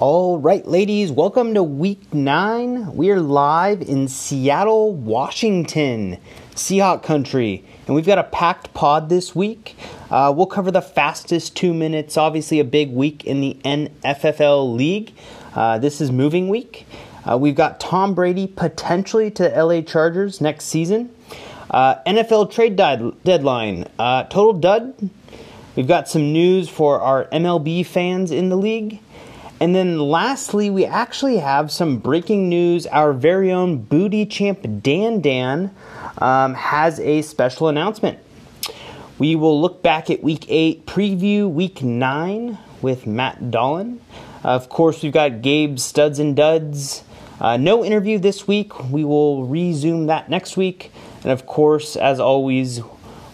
[0.00, 2.94] All right, ladies, welcome to week nine.
[2.94, 6.18] We are live in Seattle, Washington,
[6.54, 9.74] Seahawk country, and we've got a packed pod this week.
[10.08, 15.14] Uh, we'll cover the fastest two minutes, obviously, a big week in the NFFL league.
[15.52, 16.86] Uh, this is moving week.
[17.28, 21.12] Uh, we've got Tom Brady potentially to the LA Chargers next season.
[21.72, 25.10] Uh, NFL trade deadline, uh, total dud.
[25.74, 29.00] We've got some news for our MLB fans in the league.
[29.60, 32.86] And then lastly, we actually have some breaking news.
[32.86, 35.74] Our very own booty champ Dan Dan
[36.18, 38.20] um, has a special announcement.
[39.18, 44.00] We will look back at week eight, preview week nine with Matt Dolan.
[44.44, 47.02] of course, we've got Gabe's studs and duds.
[47.40, 48.78] Uh, no interview this week.
[48.90, 50.92] We will resume that next week.
[51.22, 52.80] And of course, as always,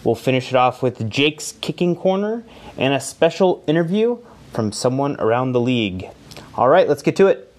[0.03, 2.43] we'll finish it off with Jake's kicking corner
[2.77, 4.17] and a special interview
[4.53, 6.09] from someone around the league.
[6.57, 7.51] All right, let's get to it.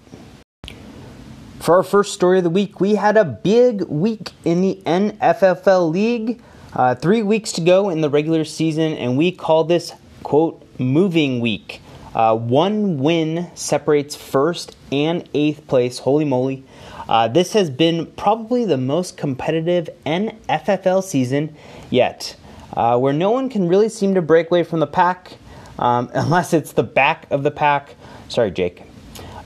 [1.59, 5.91] For our first story of the week, we had a big week in the NFFL
[5.91, 6.41] League.
[6.73, 11.41] Uh, three weeks to go in the regular season, and we call this, quote, moving
[11.41, 11.79] week.
[12.15, 15.99] Uh, one win separates first and eighth place.
[15.99, 16.63] Holy moly.
[17.07, 21.55] Uh, this has been probably the most competitive NFFL season
[21.91, 22.35] yet,
[22.73, 25.33] uh, where no one can really seem to break away from the pack
[25.77, 27.95] um, unless it's the back of the pack.
[28.27, 28.86] Sorry, Jake.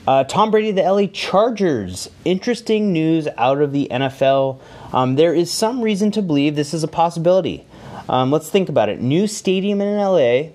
[0.08, 2.10] Uh, Tom Brady, the LA Chargers.
[2.26, 4.60] Interesting news out of the NFL.
[4.94, 7.66] Um, there is some reason to believe this is a possibility.
[8.10, 9.00] Um, let's think about it.
[9.00, 10.50] New stadium in LA.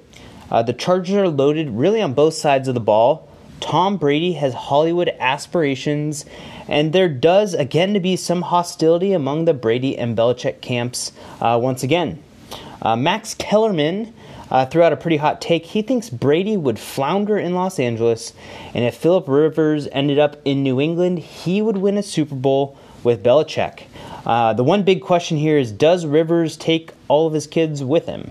[0.50, 3.28] Uh, the Chargers are loaded really on both sides of the ball.
[3.61, 6.27] Tom Brady has Hollywood aspirations,
[6.69, 11.58] and there does again to be some hostility among the Brady and Belichick camps uh,
[11.61, 12.22] once again.
[12.83, 14.12] Uh, Max Kellerman
[14.50, 15.66] uh, threw out a pretty hot take.
[15.66, 18.33] He thinks Brady would flounder in Los Angeles,
[18.75, 22.77] and if Philip Rivers ended up in New England, he would win a Super Bowl
[23.02, 23.84] with Belichick.
[24.24, 28.06] Uh, the one big question here is Does Rivers take all of his kids with
[28.06, 28.30] him?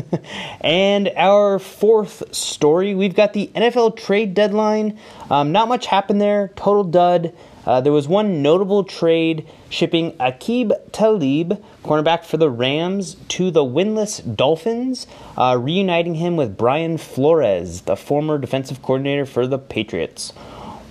[0.60, 4.98] and our fourth story, we've got the NFL trade deadline.
[5.30, 7.34] Um, not much happened there, total dud.
[7.64, 13.64] Uh, there was one notable trade shipping Aqib Talib, cornerback for the Rams, to the
[13.64, 15.06] winless Dolphins,
[15.36, 20.34] uh, reuniting him with Brian Flores, the former defensive coordinator for the Patriots.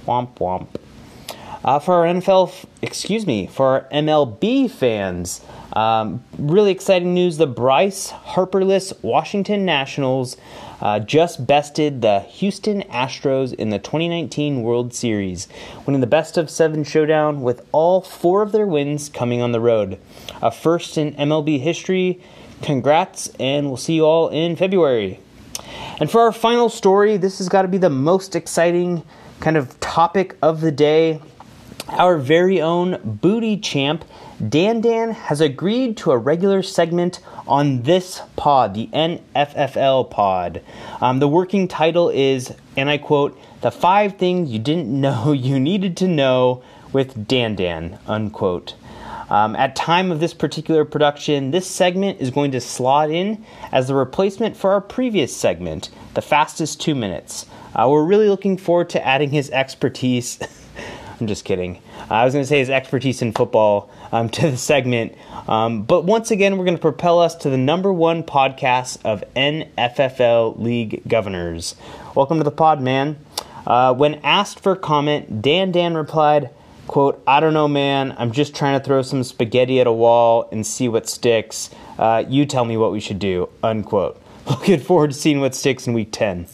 [0.07, 0.67] Womp womp.
[1.63, 5.41] Uh, for our NFL, excuse me, for our MLB fans,
[5.73, 10.37] um, really exciting news: the Bryce Harperless Washington Nationals
[10.81, 15.47] uh, just bested the Houston Astros in the 2019 World Series,
[15.85, 19.59] winning the best of seven showdown with all four of their wins coming on the
[19.59, 19.99] road.
[20.41, 22.21] A first in MLB history.
[22.61, 25.19] Congrats, and we'll see you all in February.
[25.99, 29.03] And for our final story, this has got to be the most exciting
[29.39, 31.21] kind of topic of the day.
[31.91, 34.05] Our very own booty champ
[34.49, 40.63] Dan Dan has agreed to a regular segment on this pod, the NFFL pod.
[40.99, 45.59] Um, the working title is, and I quote, The Five Things You Didn't Know You
[45.59, 48.73] Needed to Know with Dan Dan, unquote.
[49.29, 53.87] Um, at time of this particular production, this segment is going to slot in as
[53.87, 57.45] the replacement for our previous segment, the fastest two minutes.
[57.75, 60.39] Uh, we're really looking forward to adding his expertise.
[61.21, 61.79] I'm just kidding.
[62.09, 65.15] I was going to say his expertise in football um, to the segment.
[65.47, 69.23] Um, but once again, we're going to propel us to the number one podcast of
[69.35, 71.75] NFFL League Governors.
[72.15, 73.23] Welcome to the pod, man.
[73.67, 76.49] Uh, when asked for comment, Dan Dan replied,
[76.87, 78.15] quote, I don't know, man.
[78.17, 81.69] I'm just trying to throw some spaghetti at a wall and see what sticks.
[81.99, 84.19] Uh, you tell me what we should do, unquote.
[84.49, 86.47] Looking forward to seeing what sticks in week 10.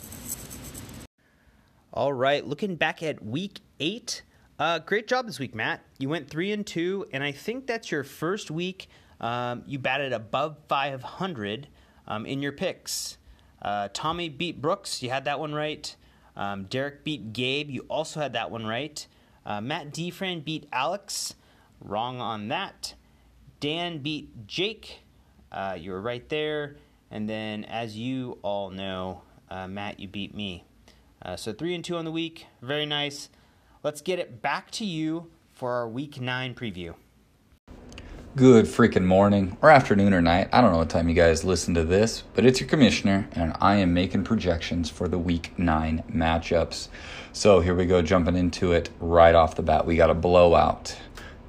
[1.94, 4.22] All right, looking back at week eight,
[4.60, 5.82] uh, great job this week, Matt.
[6.00, 8.90] You went three and two, and I think that's your first week.
[9.22, 11.68] Um, you batted above 500
[12.08, 13.18] um, in your picks.
[13.62, 15.04] Uh, Tommy beat Brooks.
[15.04, 15.96] You had that one right.
[16.36, 17.70] Um, Derek beat Gabe.
[17.70, 19.06] You also had that one right.
[19.46, 21.36] Uh, Matt Defran beat Alex.
[21.82, 22.94] Wrong on that.
[23.60, 25.02] Dan beat Jake.
[25.52, 26.78] Uh, you were right there.
[27.10, 30.66] And then, as you all know, uh, Matt, you beat me.
[31.22, 32.46] Uh, so three and two on the week.
[32.62, 33.30] Very nice
[33.84, 36.94] let's get it back to you for our week nine preview.
[38.36, 40.50] Good freaking morning or afternoon or night.
[40.54, 43.56] I don't know what time you guys listen to this, but it's your commissioner, and
[43.60, 46.90] I am making projections for the week nine matchups.
[47.34, 49.88] So here we go, jumping into it right off the bat.
[49.88, 50.96] We got a blowout.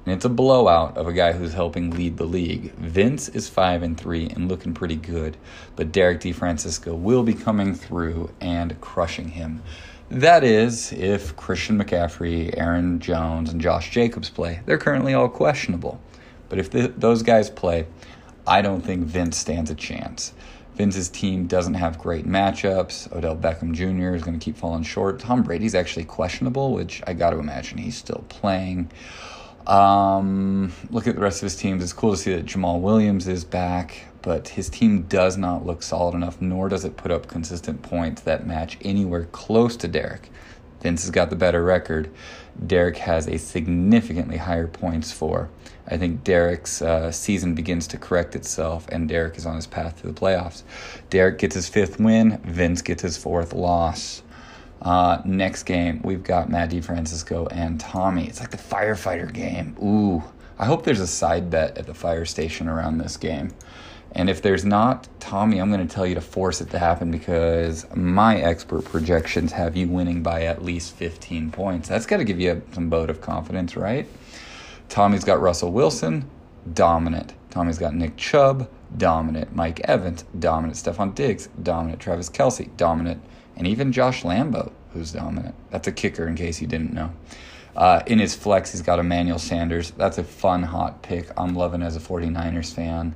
[0.05, 2.73] And it's a blowout of a guy who's helping lead the league.
[2.73, 5.37] Vince is 5 and 3 and looking pretty good,
[5.75, 9.61] but Derek DeFrancisco will be coming through and crushing him.
[10.09, 14.61] That is, if Christian McCaffrey, Aaron Jones, and Josh Jacobs play.
[14.65, 16.01] They're currently all questionable.
[16.49, 17.85] But if the, those guys play,
[18.47, 20.33] I don't think Vince stands a chance.
[20.75, 23.13] Vince's team doesn't have great matchups.
[23.15, 24.15] Odell Beckham Jr.
[24.15, 25.19] is going to keep falling short.
[25.19, 28.89] Tom Brady's actually questionable, which I got to imagine he's still playing.
[29.67, 31.83] Um, look at the rest of his teams.
[31.83, 35.83] It's cool to see that Jamaal Williams is back, but his team does not look
[35.83, 40.29] solid enough, nor does it put up consistent points that match anywhere close to Derek.
[40.81, 42.09] Vince has got the better record.
[42.65, 45.49] Derek has a significantly higher points for.
[45.87, 50.01] I think Derek's uh, season begins to correct itself, and Derek is on his path
[50.01, 50.63] to the playoffs.
[51.09, 54.21] Derek gets his fifth win, Vince gets his fourth loss.
[54.81, 58.27] Uh, next game, we've got Matt DiFrancisco and Tommy.
[58.27, 59.75] It's like the firefighter game.
[59.83, 60.23] Ooh,
[60.57, 63.51] I hope there's a side bet at the fire station around this game.
[64.13, 67.11] And if there's not, Tommy, I'm going to tell you to force it to happen
[67.11, 71.87] because my expert projections have you winning by at least 15 points.
[71.87, 74.07] That's got to give you some vote of confidence, right?
[74.89, 76.27] Tommy's got Russell Wilson,
[76.73, 77.33] dominant.
[77.51, 78.67] Tommy's got Nick Chubb,
[78.97, 79.55] dominant.
[79.55, 80.77] Mike Evans, dominant.
[80.77, 82.01] Stefon Diggs, dominant.
[82.01, 83.21] Travis Kelce, dominant.
[83.55, 85.53] And even Josh Lambo, who's dominant.
[85.69, 87.11] That's a kicker in case you didn't know.
[87.75, 89.91] Uh, in his flex, he's got Emmanuel Sanders.
[89.91, 91.29] That's a fun, hot pick.
[91.37, 93.15] I'm loving as a 49ers fan.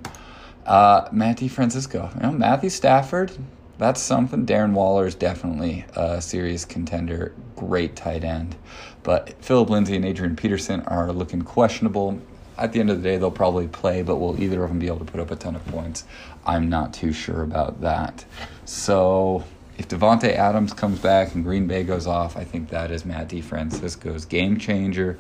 [0.66, 2.10] Uh, Matthew Francisco.
[2.16, 3.32] You know, Matthew Stafford,
[3.78, 4.46] that's something.
[4.46, 7.34] Darren Waller is definitely a serious contender.
[7.56, 8.56] Great tight end.
[9.04, 12.22] But Phillip Lindsay and Adrian Peterson are looking questionable.
[12.58, 14.88] At the end of the day, they'll probably play, but will either of them be
[14.88, 16.06] able to put up a ton of points?
[16.46, 18.26] I'm not too sure about that.
[18.66, 19.44] So
[19.78, 23.30] if Davante Adams comes back and Green Bay goes off, I think that is Matt
[23.30, 25.18] DiFrancisco's game changer.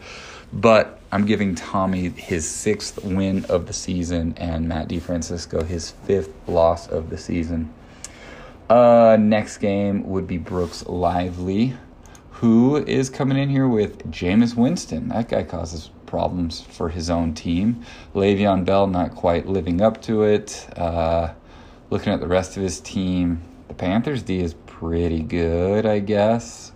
[0.53, 6.31] But I'm giving Tommy his sixth win of the season and Matt DiFrancisco his fifth
[6.47, 7.73] loss of the season.
[8.69, 11.75] Uh, next game would be Brooks Lively,
[12.31, 15.09] who is coming in here with Jameis Winston.
[15.09, 17.83] That guy causes problems for his own team.
[18.13, 20.67] Le'Veon Bell not quite living up to it.
[20.77, 21.33] Uh,
[21.89, 26.72] looking at the rest of his team, the Panthers D is pretty good, I guess.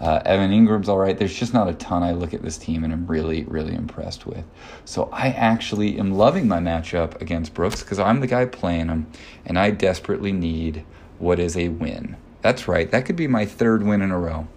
[0.00, 1.18] Uh, Evan Engram's all right.
[1.18, 4.26] There's just not a ton I look at this team and I'm really, really impressed
[4.26, 4.44] with.
[4.86, 9.06] So I actually am loving my matchup against Brooks because I'm the guy playing him
[9.44, 10.84] and I desperately need
[11.18, 12.16] what is a win.
[12.40, 14.48] That's right, that could be my third win in a row.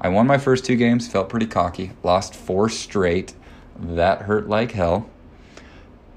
[0.00, 3.34] I won my first two games, felt pretty cocky, lost four straight.
[3.78, 5.10] That hurt like hell.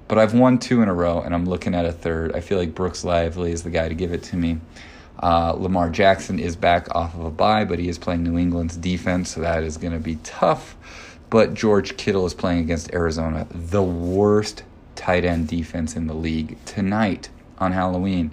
[0.07, 2.33] But I've won two in a row and I'm looking at a third.
[2.33, 4.59] I feel like Brooks Lively is the guy to give it to me.
[5.21, 8.75] Uh, Lamar Jackson is back off of a bye, but he is playing New England's
[8.75, 10.75] defense, so that is going to be tough.
[11.29, 14.63] But George Kittle is playing against Arizona, the worst
[14.95, 17.29] tight end defense in the league tonight
[17.59, 18.31] on Halloween.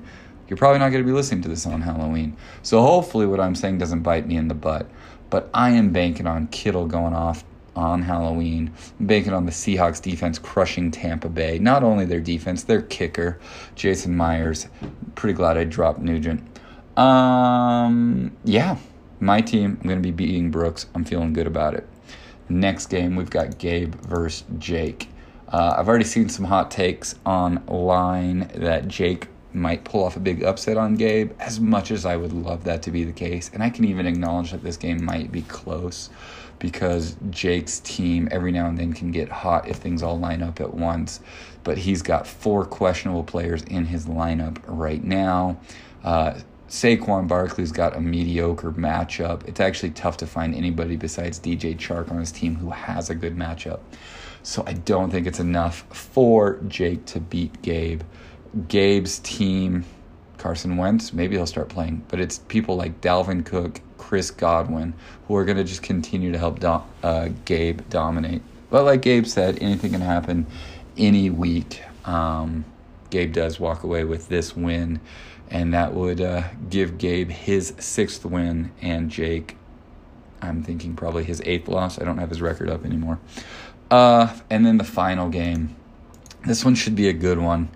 [0.49, 2.37] You're probably not going to be listening to this on Halloween.
[2.63, 4.87] So hopefully, what I'm saying doesn't bite me in the butt.
[5.31, 7.45] But I am banking on Kittle going off
[7.77, 11.59] on Halloween, banking on the Seahawks defense crushing Tampa Bay.
[11.59, 13.39] Not only their defense, their kicker,
[13.77, 14.67] Jason Myers.
[15.15, 16.43] Pretty glad I dropped Nugent.
[16.99, 18.77] Um, yeah,
[19.21, 19.79] my team.
[19.81, 20.87] I'm going to be beating Brooks.
[20.95, 21.89] I'm feeling good about it.
[22.49, 25.09] Next game, we've got Gabe versus Jake.
[25.49, 30.43] Uh, I've already seen some hot takes online that Jake might pull off a big
[30.43, 33.51] upset on Gabe, as much as I would love that to be the case.
[33.55, 36.11] And I can even acknowledge that this game might be close
[36.59, 40.61] because Jake's team every now and then can get hot if things all line up
[40.61, 41.21] at once.
[41.63, 45.59] But he's got four questionable players in his lineup right now.
[46.03, 46.35] Uh,
[46.69, 49.47] Saquon Barkley's got a mediocre matchup.
[49.49, 53.15] It's actually tough to find anybody besides DJ Chark on his team who has a
[53.15, 53.81] good matchup.
[54.43, 58.03] So I don't think it's enough for Jake to beat Gabe.
[58.69, 59.85] Gabe's team,
[60.37, 64.95] Carson Wentz, maybe he'll start playing, but it's people like Dalvin Cook, Chris Godwin,
[65.27, 68.43] who are going to just continue to help do- uh, Gabe dominate.
[68.71, 70.47] But like Gabe said, anything can happen
[70.99, 71.83] any week.
[72.05, 72.65] Um,
[73.11, 75.01] Gabe does walk away with this win
[75.51, 79.57] and that would uh, give Gabe his sixth win and Jake,
[80.41, 82.01] I'm thinking probably his eighth loss.
[82.01, 83.19] I don't have his record up anymore.
[83.91, 85.75] Uh, and then the final game.
[86.47, 87.71] This one should be a good one.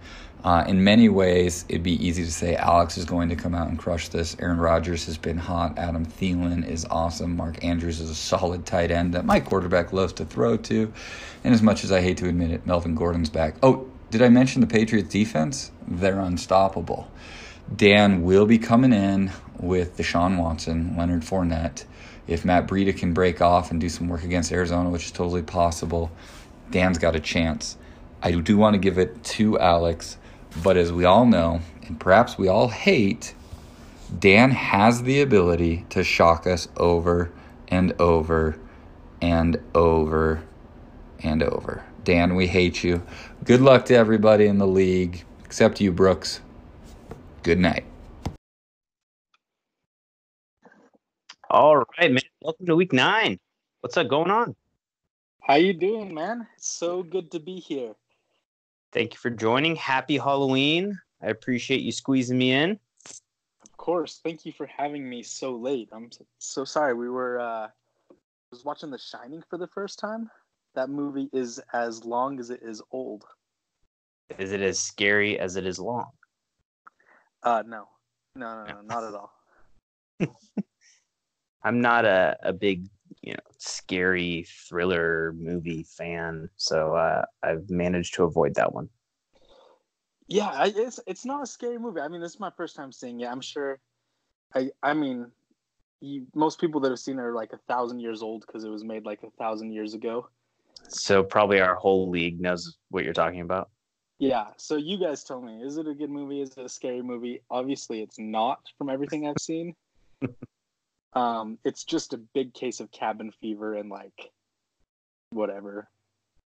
[0.45, 3.69] Uh, in many ways, it'd be easy to say Alex is going to come out
[3.69, 4.37] and crush this.
[4.41, 5.79] Aaron Rodgers has been hot.
[5.79, 7.37] Adam Thielen is awesome.
[7.37, 10.93] Mark Andrews is a solid tight end that my quarterback loves to throw to.
[11.45, 13.55] And as much as I hate to admit it, Melvin Gordon's back.
[13.63, 15.71] Oh, did I mention the Patriots defense?
[15.87, 17.09] They're unstoppable.
[17.75, 21.85] Dan will be coming in with Deshaun Watson, Leonard Fournette.
[22.27, 25.43] If Matt Breida can break off and do some work against Arizona, which is totally
[25.43, 26.11] possible,
[26.71, 27.77] Dan's got a chance.
[28.23, 30.19] I do want to give it to Alex,
[30.63, 33.35] but as we all know, and perhaps we all hate,
[34.19, 37.33] Dan has the ability to shock us over
[37.69, 38.59] and over
[39.21, 40.43] and over
[41.23, 41.85] and over.
[42.05, 43.03] Dan, we hate you.
[43.45, 46.41] Good luck to everybody in the league, except you, Brooks.
[47.43, 47.85] Good night.
[51.51, 52.23] All right, man.
[52.41, 53.41] Welcome to week nine.
[53.81, 54.55] What's up going on?
[55.41, 56.47] How you doing, man?
[56.57, 57.95] It's so good to be here.
[58.93, 59.75] Thank you for joining.
[59.75, 60.97] Happy Halloween.
[61.21, 62.79] I appreciate you squeezing me in.
[63.65, 64.21] Of course.
[64.23, 65.89] Thank you for having me so late.
[65.91, 66.95] I'm so sorry.
[66.95, 68.15] We were uh I
[68.53, 70.31] was watching The Shining for the first time.
[70.77, 73.25] That movie is as long as it is old.
[74.39, 76.07] Is it as scary as it is long?
[77.43, 77.89] Uh no.
[78.35, 79.33] No, no, no, not at all.
[81.65, 82.89] I'm not a, a big,
[83.21, 88.89] you know, scary thriller movie fan, so uh, I've managed to avoid that one.
[90.29, 92.01] Yeah, I, it's it's not a scary movie.
[92.01, 93.27] I mean, this is my first time seeing it.
[93.27, 93.79] I'm sure.
[94.55, 95.31] I I mean,
[96.01, 98.71] you, most people that have seen it are like a thousand years old because it
[98.71, 100.29] was made like a thousand years ago.
[100.89, 103.71] So probably our whole league knows what you're talking about.
[104.23, 104.51] Yeah.
[104.57, 106.41] So you guys tell me, is it a good movie?
[106.41, 107.43] Is it a scary movie?
[107.51, 109.75] Obviously, it's not from everything I've seen.
[111.15, 114.31] um, it's just a big case of cabin fever and like
[115.31, 115.89] whatever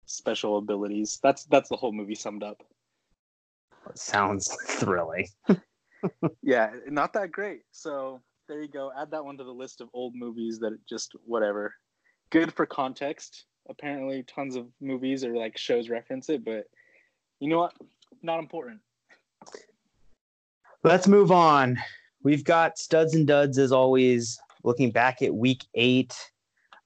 [0.05, 1.19] special abilities.
[1.23, 2.62] That's that's the whole movie summed up.
[3.95, 5.29] Sounds thrilling.
[6.43, 7.62] yeah, not that great.
[7.71, 8.93] So there you go.
[8.95, 11.73] Add that one to the list of old movies that just whatever.
[12.29, 13.47] Good for context.
[13.71, 16.67] Apparently, tons of movies or like shows reference it, but
[17.42, 17.75] you know what?
[18.22, 18.78] Not important.
[20.84, 21.76] Let's move on.
[22.22, 24.38] We've got studs and duds as always.
[24.62, 26.14] Looking back at week eight.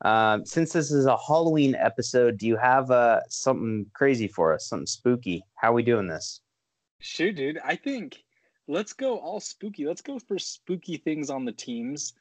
[0.00, 4.66] Um, since this is a Halloween episode, do you have uh, something crazy for us?
[4.66, 5.44] Something spooky?
[5.56, 6.40] How are we doing this?
[7.00, 7.58] Sure, dude.
[7.62, 8.24] I think
[8.66, 9.84] let's go all spooky.
[9.84, 12.14] Let's go for spooky things on the teams.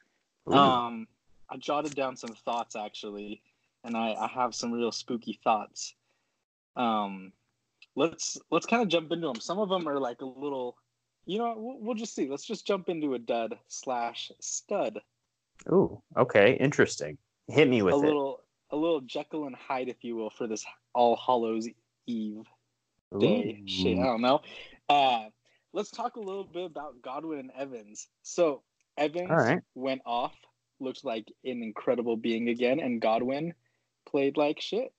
[0.50, 0.54] Ooh.
[0.54, 1.08] Um,
[1.48, 3.40] I jotted down some thoughts actually,
[3.82, 5.94] and I, I have some real spooky thoughts.
[6.76, 7.32] Um,
[7.96, 9.40] let's let's kind of jump into them.
[9.40, 10.76] Some of them are like a little,
[11.24, 12.28] you know, we'll, we'll just see.
[12.28, 15.00] Let's just jump into a dud slash stud.
[15.72, 17.18] Ooh, okay, interesting.
[17.48, 18.00] Hit me with a it.
[18.00, 21.68] little a little Jekyll and Hyde, if you will, for this All Hallows
[22.06, 22.44] Eve
[23.18, 23.60] day.
[23.62, 23.68] Ooh.
[23.68, 24.40] Shit, I don't know.
[24.88, 25.24] Uh,
[25.72, 28.08] let's talk a little bit about Godwin and Evans.
[28.22, 28.62] So
[28.98, 29.60] Evans right.
[29.74, 30.34] went off,
[30.80, 33.54] looked like an incredible being again, and Godwin
[34.08, 34.92] played like shit.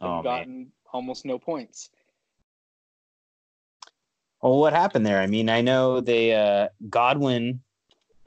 [0.00, 0.72] Oh, gotten man.
[0.92, 1.90] Almost no points.
[4.42, 5.20] Well, what happened there?
[5.20, 7.60] I mean, I know they uh, Godwin.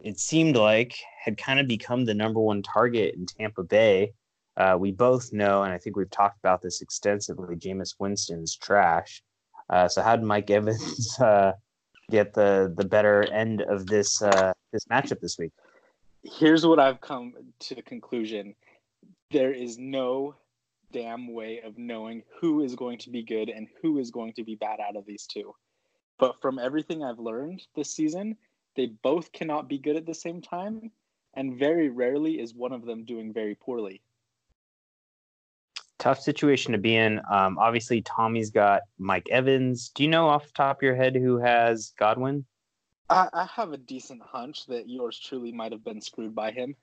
[0.01, 4.13] It seemed like had kind of become the number one target in Tampa Bay.
[4.55, 7.55] Uh, we both know, and I think we've talked about this extensively.
[7.57, 9.21] Jameis Winston's trash.
[9.69, 11.51] Uh, so how did Mike Evans uh,
[12.09, 15.51] get the the better end of this uh, this matchup this week?
[16.23, 18.55] Here's what I've come to the conclusion:
[19.31, 20.35] there is no
[20.95, 24.43] damn way of knowing who is going to be good and who is going to
[24.43, 25.53] be bad out of these two.
[26.17, 28.37] But from everything I've learned this season,
[28.75, 30.91] they both cannot be good at the same time,
[31.33, 34.01] and very rarely is one of them doing very poorly
[36.05, 37.19] tough situation to be in.
[37.31, 39.89] Um, obviously, Tommy's got Mike Evans.
[39.89, 42.45] Do you know off the top of your head who has Godwin?
[43.09, 46.75] I, I have a decent hunch that yours truly might have been screwed by him.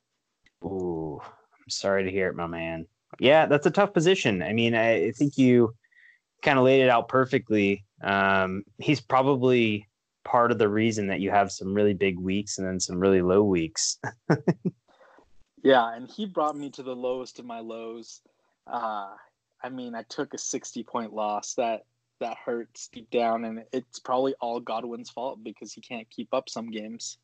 [0.65, 2.87] Ooh, I'm sorry to hear it, my man.
[3.19, 4.43] Yeah, that's a tough position.
[4.43, 5.75] I mean, I, I think you
[6.43, 7.85] kind of laid it out perfectly.
[8.03, 9.89] Um, he's probably
[10.25, 13.23] part of the reason that you have some really big weeks and then some really
[13.23, 13.99] low weeks.
[15.63, 18.21] yeah, and he brought me to the lowest of my lows.
[18.67, 19.11] Uh,
[19.63, 21.55] I mean, I took a 60 point loss.
[21.55, 21.85] That
[22.21, 26.49] that hurts deep down, and it's probably all Godwin's fault because he can't keep up
[26.49, 27.19] some games.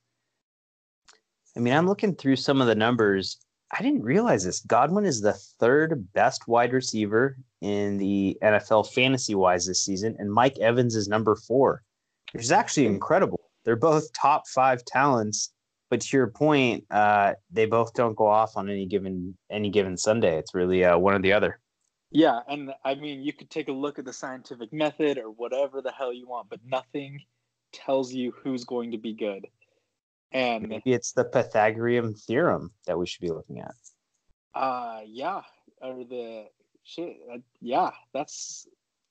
[1.56, 3.38] I mean, I'm looking through some of the numbers.
[3.76, 4.60] I didn't realize this.
[4.60, 10.32] Godwin is the third best wide receiver in the NFL fantasy wise this season, and
[10.32, 11.82] Mike Evans is number four,
[12.32, 13.40] which is actually incredible.
[13.64, 15.52] They're both top five talents
[15.90, 19.96] but to your point, uh, they both don't go off on any given any given
[19.96, 20.38] Sunday.
[20.38, 21.60] It's really uh, one or the other.
[22.10, 25.82] Yeah, and I mean, you could take a look at the scientific method or whatever
[25.82, 27.20] the hell you want, but nothing
[27.72, 29.46] tells you who's going to be good.
[30.32, 33.74] And maybe it's the Pythagorean theorem that we should be looking at.
[34.54, 35.42] Uh, yeah,
[35.80, 36.46] or the
[36.84, 37.16] shit.
[37.32, 38.66] Uh, yeah, that's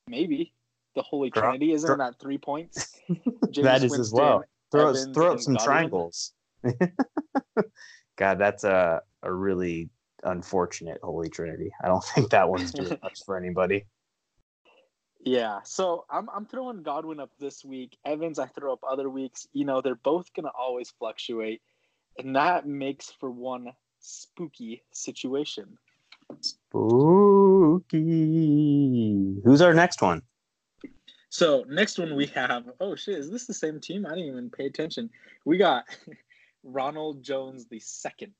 [0.08, 0.54] maybe
[0.96, 1.72] the Holy Trinity.
[1.72, 3.00] Isn't that three points?
[3.10, 4.44] that is Winston, as well.
[4.72, 5.66] Throw, throw out some Godwin.
[5.66, 6.34] triangles.
[8.18, 9.90] God, that's a a really
[10.24, 11.72] unfortunate Holy Trinity.
[11.84, 13.86] I don't think that one's doing much for anybody.
[15.28, 17.98] Yeah, so I'm I'm throwing Godwin up this week.
[18.06, 19.46] Evans, I throw up other weeks.
[19.52, 21.62] You know, they're both gonna always fluctuate,
[22.18, 25.78] and that makes for one spooky situation.
[26.40, 27.92] Spooky.
[29.44, 30.22] Who's our next one?
[31.28, 32.64] So next one we have.
[32.80, 33.18] Oh shit!
[33.18, 34.06] Is this the same team?
[34.06, 35.10] I didn't even pay attention.
[35.44, 35.84] We got
[36.64, 38.32] Ronald Jones the second.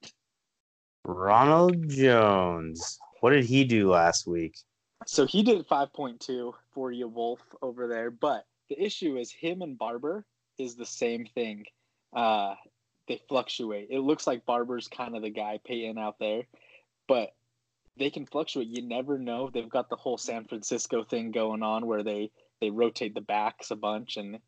[1.04, 2.98] Ronald Jones.
[3.20, 4.56] What did he do last week?
[5.06, 8.12] So he did 5.2 for you, Wolf, over there.
[8.12, 10.26] But the issue is him and Barber
[10.58, 11.66] is the same thing.
[12.14, 12.56] Uh,
[13.08, 13.88] they fluctuate.
[13.90, 16.44] It looks like Barber's kind of the guy paying out there,
[17.08, 17.34] but
[17.98, 18.68] they can fluctuate.
[18.68, 19.50] You never know.
[19.50, 23.72] They've got the whole San Francisco thing going on where they they rotate the backs
[23.72, 24.40] a bunch, and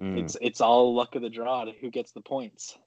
[0.00, 0.18] mm.
[0.18, 2.78] it's it's all luck of the draw to who gets the points.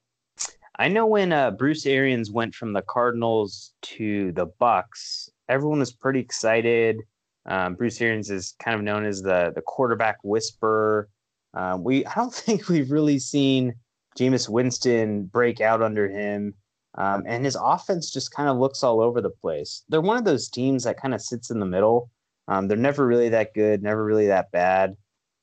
[0.79, 5.91] I know when uh, Bruce Arians went from the Cardinals to the Bucs, everyone was
[5.91, 7.01] pretty excited.
[7.45, 11.09] Um, Bruce Arians is kind of known as the the quarterback whisperer.
[11.53, 13.73] Um, we I don't think we've really seen
[14.17, 16.53] Jameis Winston break out under him,
[16.95, 19.83] um, and his offense just kind of looks all over the place.
[19.89, 22.09] They're one of those teams that kind of sits in the middle.
[22.47, 24.95] Um, they're never really that good, never really that bad.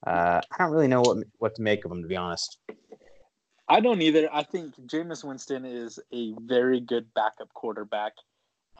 [0.06, 2.58] Uh, I don't really know what what to make of them, to be honest.
[3.70, 4.30] I don't either.
[4.32, 8.12] I think Jameis Winston is a very good backup quarterback.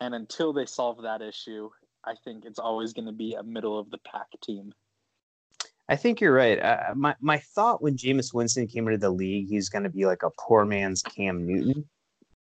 [0.01, 1.71] And until they solve that issue,
[2.05, 4.73] I think it's always going to be a middle of the pack team.
[5.89, 6.63] I think you're right.
[6.63, 10.05] Uh, my my thought when Jameis Winston came into the league, he's going to be
[10.05, 11.89] like a poor man's Cam Newton.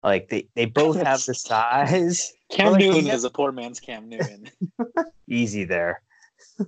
[0.03, 2.33] Like they, they both have the size.
[2.51, 4.49] Cam like, Newton is a poor man's Cam Newton.
[5.29, 6.01] Easy there.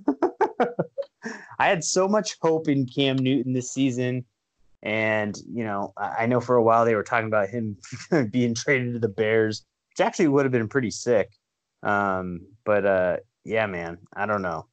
[1.58, 4.24] I had so much hope in Cam Newton this season.
[4.82, 7.76] And, you know, I know for a while they were talking about him
[8.30, 9.64] being traded to the Bears,
[9.98, 11.32] which actually would have been pretty sick.
[11.82, 14.66] Um, but uh, yeah, man, I don't know.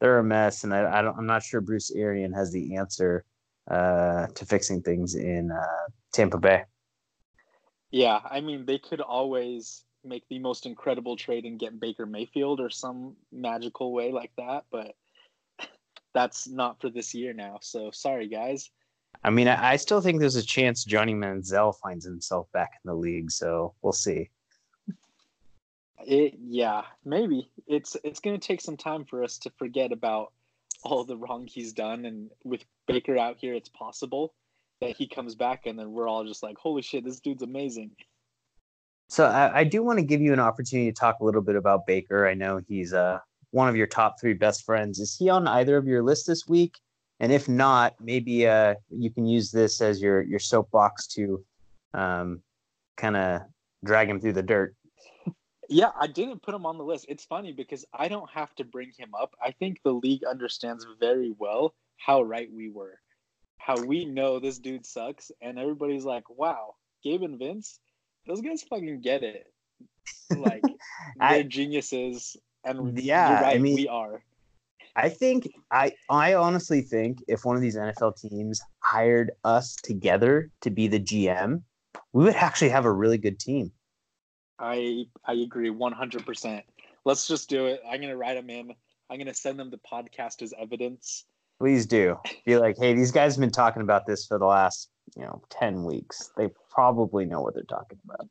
[0.00, 3.24] They're a mess, and I, I don't, I'm not sure Bruce Arian has the answer
[3.70, 6.64] uh, to fixing things in uh, Tampa Bay.
[7.90, 12.60] Yeah, I mean, they could always make the most incredible trade and get Baker Mayfield
[12.60, 14.94] or some magical way like that, but
[16.14, 17.58] that's not for this year now.
[17.60, 18.70] So sorry, guys.
[19.22, 22.88] I mean, I, I still think there's a chance Johnny Manziel finds himself back in
[22.88, 24.30] the league, so we'll see.
[26.04, 30.32] It, yeah, maybe it's it's going to take some time for us to forget about
[30.82, 34.34] all the wrong he's done, and with Baker out here, it's possible
[34.80, 37.90] that he comes back, and then we're all just like, "Holy shit, this dude's amazing."
[39.08, 41.56] So I, I do want to give you an opportunity to talk a little bit
[41.56, 42.26] about Baker.
[42.26, 43.18] I know he's uh,
[43.52, 44.98] one of your top three best friends.
[44.98, 46.78] Is he on either of your lists this week?
[47.20, 51.42] And if not, maybe uh, you can use this as your your soapbox to
[51.94, 52.42] um,
[52.96, 53.42] kind of
[53.84, 54.75] drag him through the dirt.
[55.68, 57.06] Yeah, I didn't put him on the list.
[57.08, 59.34] It's funny because I don't have to bring him up.
[59.44, 63.00] I think the league understands very well how right we were,
[63.58, 67.80] how we know this dude sucks, and everybody's like, "Wow, Gabe and Vince,
[68.26, 69.52] those guys fucking get it.
[70.36, 70.62] Like
[71.18, 74.22] they're geniuses." And yeah, right, I mean, we are.
[74.96, 80.50] I think I I honestly think if one of these NFL teams hired us together
[80.62, 81.62] to be the GM,
[82.12, 83.72] we would actually have a really good team.
[84.58, 86.62] I I agree 100%.
[87.04, 87.82] Let's just do it.
[87.84, 88.74] I'm going to write them in.
[89.08, 91.24] I'm going to send them the podcast as evidence.
[91.58, 92.18] Please do.
[92.44, 95.42] Be like, "Hey, these guys have been talking about this for the last, you know,
[95.50, 96.30] 10 weeks.
[96.36, 98.28] They probably know what they're talking about."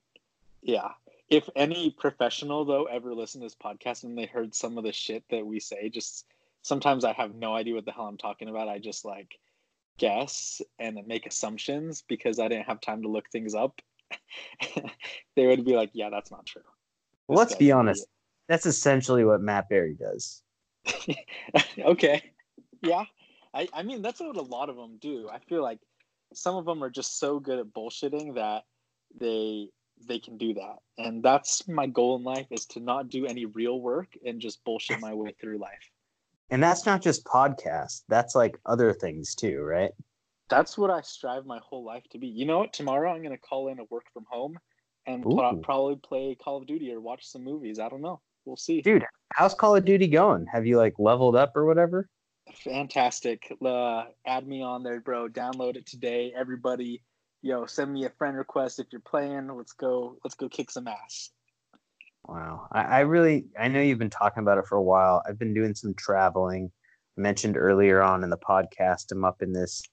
[0.62, 0.90] Yeah.
[1.30, 4.94] If any professional though ever listened to this podcast and they heard some of the
[4.94, 6.26] shit that we say, just
[6.62, 8.68] sometimes I have no idea what the hell I'm talking about.
[8.68, 9.40] I just like
[9.98, 13.82] guess and make assumptions because I didn't have time to look things up.
[15.36, 16.62] they would be like, "Yeah, that's not true."
[17.28, 18.06] Let's be honest.
[18.48, 20.44] That's essentially what Matt Berry does.
[21.80, 22.32] okay.
[22.82, 23.06] Yeah.
[23.54, 25.30] I, I mean, that's what a lot of them do.
[25.32, 25.80] I feel like
[26.34, 28.66] some of them are just so good at bullshitting that
[29.20, 29.70] they
[30.08, 30.76] they can do that.
[30.98, 34.64] And that's my goal in life is to not do any real work and just
[34.66, 35.90] bullshit my way through life.
[36.50, 39.92] And that's not just podcasts, that's like other things too, right?
[40.50, 42.28] That's what I strive my whole life to be.
[42.28, 42.74] You know what?
[42.74, 44.58] Tomorrow I'm going to call in a work from home
[45.08, 47.80] and pl- probably play Call of Duty or watch some movies.
[47.80, 48.22] I don't know.
[48.46, 48.82] We'll see.
[48.82, 50.46] Dude, how's Call of Duty going?
[50.52, 52.08] Have you like leveled up or whatever?
[52.64, 53.52] Fantastic.
[53.64, 55.28] Uh, add me on there, bro.
[55.28, 56.32] Download it today.
[56.38, 57.02] Everybody,
[57.42, 59.48] yo, send me a friend request if you're playing.
[59.48, 60.18] Let's go.
[60.24, 61.32] Let's go kick some ass.
[62.28, 62.68] Wow.
[62.72, 65.22] I, I, really, I know you've been talking about it for a while.
[65.28, 66.72] I've been doing some traveling.
[67.18, 69.84] I mentioned earlier on in the podcast, I'm up in this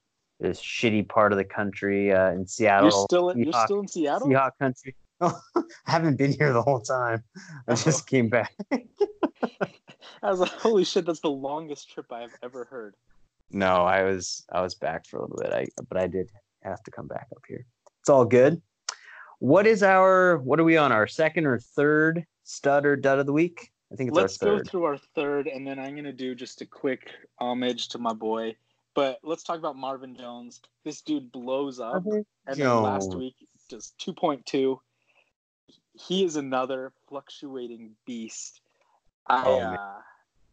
[0.42, 2.90] this shitty part of the country uh, in Seattle.
[2.90, 4.28] You're still, in, you're still in Seattle?
[4.28, 4.94] Seahawk country.
[5.20, 5.32] I
[5.86, 7.22] haven't been here the whole time.
[7.68, 8.10] I just oh.
[8.10, 8.52] came back.
[8.72, 12.96] I was like, holy shit, that's the longest trip I've ever heard.
[13.50, 15.52] No, I was I was back for a little bit.
[15.52, 16.30] I but I did
[16.62, 17.64] have to come back up here.
[18.00, 18.60] It's all good.
[19.38, 20.90] What is our what are we on?
[20.90, 23.70] Our second or third stud or dud of the week?
[23.92, 26.62] I think it's Let's our go through our third, and then I'm gonna do just
[26.62, 28.56] a quick homage to my boy.
[28.94, 30.60] But let's talk about Marvin Jones.
[30.84, 33.34] This dude blows up, and then last week
[33.68, 34.78] just 2.2.
[35.94, 38.60] He is another fluctuating beast.
[39.26, 39.78] I Oh, man.
[39.78, 40.00] uh,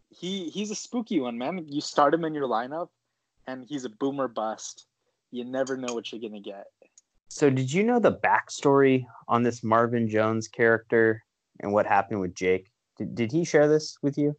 [0.09, 1.65] he he's a spooky one, man.
[1.67, 2.89] You start him in your lineup,
[3.47, 4.85] and he's a boomer bust.
[5.31, 6.67] You never know what you're gonna get.
[7.27, 11.23] So did you know the backstory on this Marvin Jones character
[11.59, 12.71] and what happened with Jake?
[12.97, 14.35] Did, did he share this with you?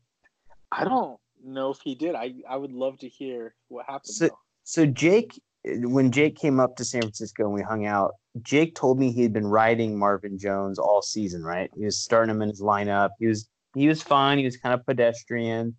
[0.72, 2.14] I don't know if he did.
[2.14, 4.06] I I would love to hear what happened.
[4.06, 4.38] So- though.
[4.64, 9.00] So Jake, when Jake came up to San Francisco and we hung out, Jake told
[9.00, 11.42] me he had been riding Marvin Jones all season.
[11.42, 13.10] Right, he was starting him in his lineup.
[13.18, 14.38] He was he was fine.
[14.38, 15.76] He was kind of pedestrian,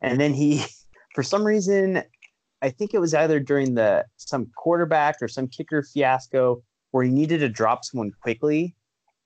[0.00, 0.64] and then he,
[1.14, 2.02] for some reason,
[2.62, 7.10] I think it was either during the some quarterback or some kicker fiasco where he
[7.10, 8.74] needed to drop someone quickly,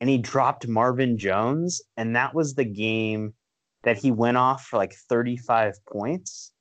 [0.01, 3.35] and he dropped Marvin Jones, and that was the game
[3.85, 6.53] that he went off for like 35 points.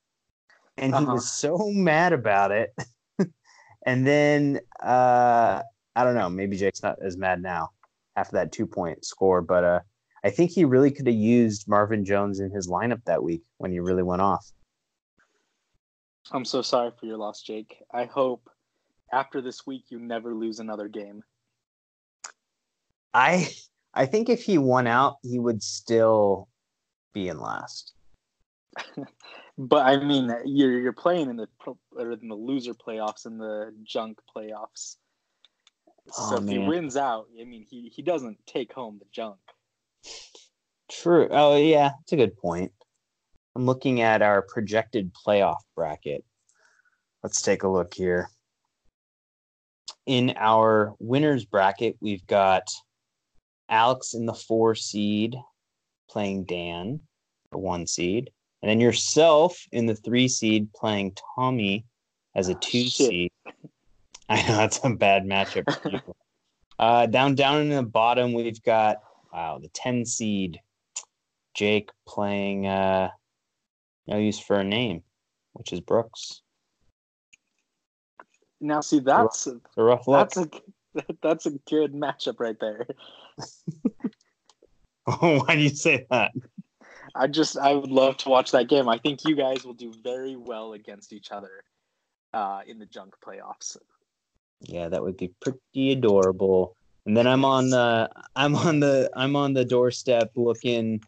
[0.78, 1.14] And he Uh-huh.
[1.14, 2.72] was so mad about it.
[3.86, 5.62] and then uh
[5.96, 7.70] I don't know, maybe Jake's not as mad now
[8.16, 9.80] after that two point score, but uh
[10.26, 13.72] I think he really could have used Marvin Jones in his lineup that week when
[13.72, 14.46] he really went off.
[16.32, 17.84] I'm so sorry for your loss, Jake.
[17.94, 18.50] I hope
[19.12, 21.24] after this week you never lose another game.
[23.14, 23.50] I
[23.94, 26.48] I think if he won out, he would still
[27.14, 27.94] be in last.
[29.58, 33.74] But I mean, you're you're playing in the pro- in the loser playoffs and the
[33.84, 34.98] junk playoffs.
[36.18, 39.38] Oh, So if he wins out, I mean, he he doesn't take home the junk.
[40.90, 41.28] True.
[41.30, 42.72] Oh yeah, it's a good point.
[43.56, 46.26] I'm looking at our projected playoff bracket.
[47.22, 48.30] Let's take a look here.
[50.08, 52.64] In our winners bracket, we've got
[53.70, 55.36] Alex in the four seed
[56.14, 57.00] playing Dan,
[57.52, 58.30] the one seed,
[58.62, 61.86] and then yourself in the three seed playing Tommy
[62.36, 63.32] as a Ah, two seed.
[64.30, 65.66] I know that's a bad matchup.
[66.80, 68.98] uh, down down in the bottom, we've got
[69.34, 70.60] wow the ten seed
[71.56, 73.10] Jake playing uh,
[74.08, 75.02] no use for a name,
[75.54, 76.42] which is Brooks.
[78.62, 80.30] Now, see, that's a rough look.
[80.30, 80.50] that's a
[81.22, 82.86] that's a good matchup right there.
[85.20, 86.32] Why do you say that?
[87.16, 88.90] I just I would love to watch that game.
[88.90, 91.64] I think you guys will do very well against each other
[92.34, 93.78] uh, in the junk playoffs.
[94.62, 96.76] Yeah, that would be pretty adorable.
[97.06, 101.02] And then I'm on the I'm on the I'm on the doorstep looking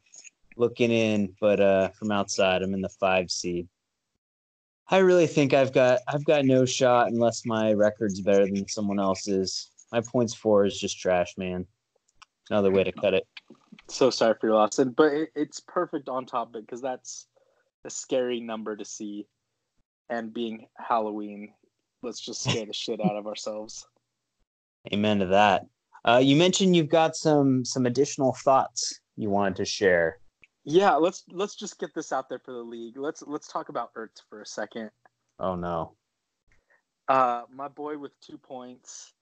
[0.57, 3.67] looking in, but uh from outside I'm in the five seed.
[4.89, 8.99] I really think I've got I've got no shot unless my record's better than someone
[8.99, 9.71] else's.
[9.91, 11.65] My points for is just trash, man.
[12.49, 13.25] Another way to cut it.
[13.87, 17.27] So sorry for your loss, and but it, it's perfect on topic because that's
[17.85, 19.27] a scary number to see,
[20.09, 21.53] and being Halloween,
[22.01, 23.87] let's just scare the shit out of ourselves.
[24.91, 25.65] Amen to that.
[26.03, 30.19] Uh, you mentioned you've got some some additional thoughts you wanted to share.
[30.63, 32.97] Yeah, let's let's just get this out there for the league.
[32.97, 34.89] Let's let's talk about Ertz for a second.
[35.39, 35.93] Oh no.
[37.07, 39.13] Uh, my boy with two points.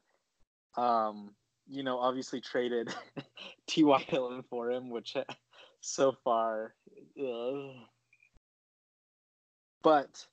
[0.78, 1.32] Um,
[1.68, 2.94] you know, obviously traded
[3.68, 4.06] T.Y.
[4.08, 5.16] Hilton for him, which
[5.82, 6.74] so far,
[7.20, 7.76] ugh.
[9.82, 10.26] but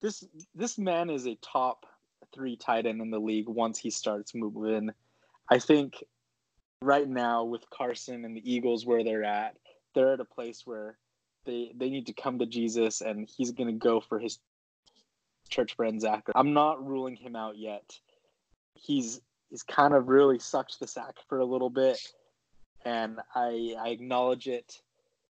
[0.00, 1.86] this this man is a top
[2.34, 4.90] three tight end in the league once he starts moving.
[5.50, 6.02] I think
[6.82, 9.56] right now with Carson and the Eagles where they're at,
[9.94, 10.98] they're at a place where
[11.44, 14.38] they they need to come to Jesus, and he's to go for his
[15.48, 16.24] church friend Zach.
[16.34, 17.98] I'm not ruling him out yet.
[18.74, 21.98] He's he's kind of really sucked the sack for a little bit,
[22.84, 24.80] and I I acknowledge it.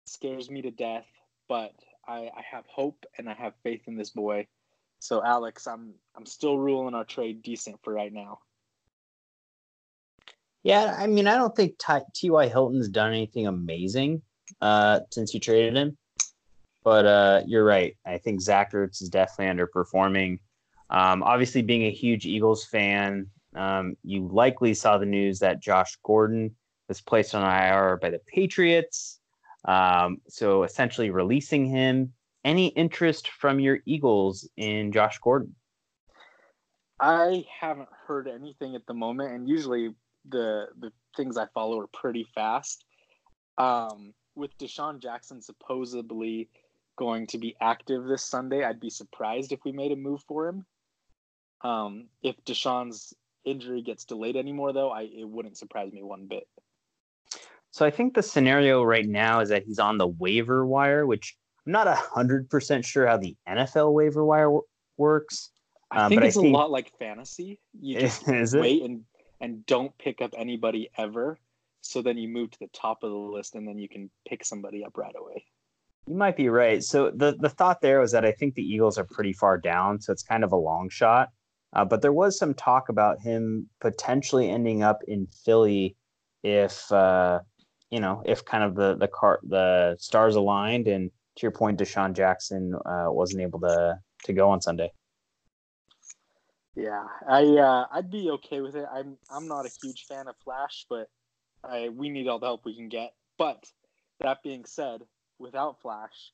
[0.05, 1.05] Scares me to death,
[1.47, 1.73] but
[2.07, 4.47] I, I have hope and I have faith in this boy.
[4.99, 8.39] So Alex, I'm I'm still ruling our trade decent for right now.
[10.63, 12.03] Yeah, I mean, I don't think Ty-.
[12.21, 14.21] Hilton's done anything amazing
[14.61, 15.97] uh, since you traded him.
[16.83, 17.95] But uh, you're right.
[18.05, 20.39] I think Zach Ertz is definitely underperforming.
[20.89, 25.97] Um, obviously, being a huge Eagles fan, um, you likely saw the news that Josh
[26.03, 26.55] Gordon
[26.87, 29.19] was placed on IR by the Patriots.
[29.65, 32.13] Um, so essentially releasing him.
[32.45, 35.55] Any interest from your Eagles in Josh Gordon?
[36.99, 39.93] I haven't heard anything at the moment, and usually
[40.27, 42.85] the the things I follow are pretty fast.
[43.57, 46.49] Um, with DeSean Jackson supposedly
[46.97, 50.47] going to be active this Sunday, I'd be surprised if we made a move for
[50.47, 50.65] him.
[51.61, 53.13] Um, if DeSean's
[53.49, 56.43] injury gets delayed anymore, though, I it wouldn't surprise me one bit.
[57.71, 61.37] So I think the scenario right now is that he's on the waiver wire, which
[61.65, 64.63] I'm not hundred percent sure how the NFL waiver wire w-
[64.97, 65.51] works.
[65.91, 67.59] I Um, think but I it's think- a lot like fantasy.
[67.79, 69.03] You just wait and
[69.41, 71.37] and don't pick up anybody ever.
[71.81, 74.43] So then you move to the top of the list, and then you can pick
[74.43, 75.45] somebody up right away.
[76.07, 76.83] You might be right.
[76.83, 80.01] So the the thought there was that I think the Eagles are pretty far down,
[80.01, 81.29] so it's kind of a long shot.
[81.73, 85.95] Uh, but there was some talk about him potentially ending up in Philly
[86.43, 87.39] if uh,
[87.91, 90.87] you know if kind of the the car the stars aligned.
[90.87, 94.91] And to your point, DeSean Jackson uh, wasn't able to to go on Sunday.
[96.75, 98.87] Yeah, I uh, I'd be okay with it.
[98.91, 101.07] I'm I'm not a huge fan of Flash, but
[101.63, 103.13] I we need all the help we can get.
[103.37, 103.63] But
[104.21, 105.01] that being said,
[105.37, 106.31] without Flash,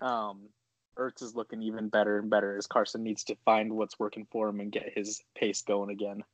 [0.00, 0.48] um,
[0.98, 4.48] Ertz is looking even better and better as Carson needs to find what's working for
[4.48, 6.24] him and get his pace going again.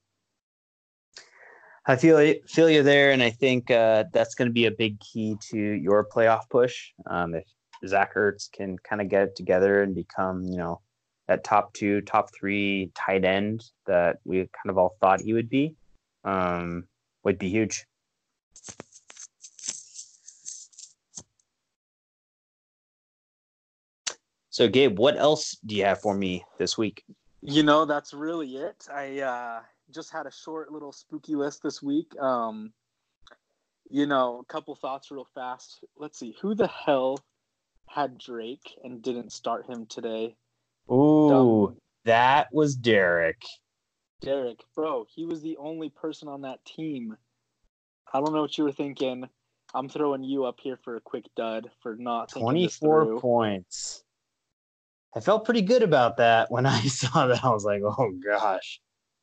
[1.86, 4.98] I feel feel you there, and I think uh, that's going to be a big
[5.00, 6.92] key to your playoff push.
[7.06, 7.44] Um, if
[7.86, 10.80] Zach Ertz can kind of get it together and become, you know,
[11.28, 15.50] that top two, top three tight end that we kind of all thought he would
[15.50, 15.74] be,
[16.24, 16.84] um,
[17.22, 17.84] would be huge.
[24.54, 27.02] So, Gabe, what else do you have for me this week?
[27.42, 28.86] You know, that's really it.
[28.88, 29.60] I uh,
[29.92, 32.16] just had a short little spooky list this week.
[32.20, 32.72] Um,
[33.90, 35.80] you know, a couple thoughts real fast.
[35.96, 37.18] Let's see, who the hell
[37.88, 40.36] had Drake and didn't start him today?
[40.88, 41.76] Ooh, Dumb.
[42.04, 43.42] that was Derek.
[44.20, 47.16] Derek, bro, he was the only person on that team.
[48.12, 49.28] I don't know what you were thinking.
[49.74, 54.03] I'm throwing you up here for a quick dud for not thinking this 24 points.
[55.16, 57.44] I felt pretty good about that when I saw that.
[57.44, 58.80] I was like, "Oh gosh,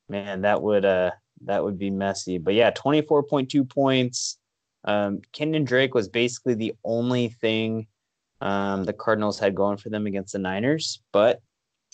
[0.10, 1.12] man, that would uh
[1.45, 4.38] that would be messy." But yeah, 24.2 points.
[4.84, 7.88] Um, Kenyan Drake was basically the only thing
[8.41, 11.01] um, the Cardinals had going for them against the Niners.
[11.12, 11.41] But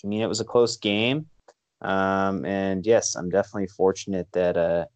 [0.02, 1.26] I mean, it was a close game.
[1.82, 4.86] Um, and yes, I'm definitely fortunate that uh,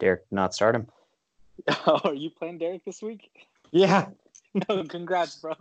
[0.00, 0.86] Derek did not start him.
[1.86, 3.30] Oh, Are you playing Derek this week?
[3.70, 4.08] Yeah.
[4.68, 5.54] no, congrats, bro.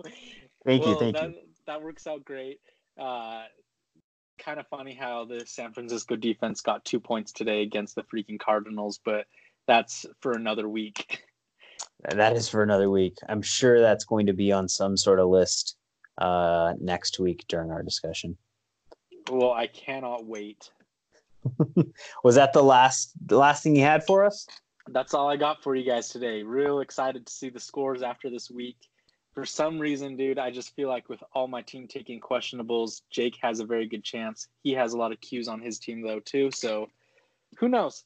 [0.65, 0.95] Thank you.
[0.97, 1.35] Thank that, you.
[1.67, 2.59] That works out great.
[2.99, 3.43] Uh,
[4.37, 8.39] kind of funny how the San Francisco defense got two points today against the freaking
[8.39, 9.25] Cardinals, but
[9.67, 11.23] that's for another week.
[12.09, 13.17] That is for another week.
[13.29, 15.77] I'm sure that's going to be on some sort of list
[16.17, 18.37] uh, next week during our discussion.
[19.31, 20.69] Well, I cannot wait.
[22.23, 24.47] Was that the last the last thing you had for us?
[24.89, 26.43] That's all I got for you guys today.
[26.43, 28.77] Real excited to see the scores after this week.
[29.33, 33.37] For some reason, dude, I just feel like with all my team taking questionables, Jake
[33.41, 34.47] has a very good chance.
[34.61, 36.87] He has a lot of cues on his team though too, so
[37.57, 38.03] who knows?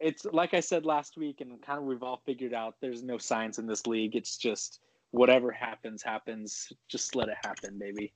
[0.00, 3.18] It's like I said last week, and kind of we've all figured out there's no
[3.18, 4.16] science in this league.
[4.16, 4.80] It's just
[5.10, 6.72] whatever happens, happens.
[6.88, 8.12] Just let it happen, baby.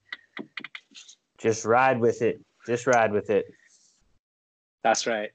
[1.38, 2.40] Just ride with it.
[2.66, 3.46] Just ride with it.
[4.82, 5.30] That's right.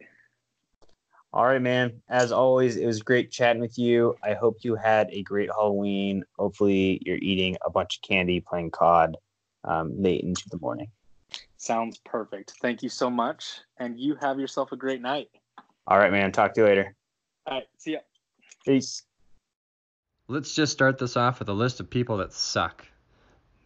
[1.33, 1.99] All right, man.
[2.09, 4.15] As always, it was great chatting with you.
[4.23, 6.23] I hope you had a great Halloween.
[6.37, 9.17] Hopefully, you're eating a bunch of candy, playing COD
[9.63, 10.89] um, late into the morning.
[11.57, 12.53] Sounds perfect.
[12.61, 15.29] Thank you so much, and you have yourself a great night.
[15.87, 16.31] All right, man.
[16.31, 16.95] Talk to you later.
[17.47, 17.99] All right, see ya.
[18.63, 19.01] Peace.
[20.27, 22.85] Let's just start this off with a list of people that suck.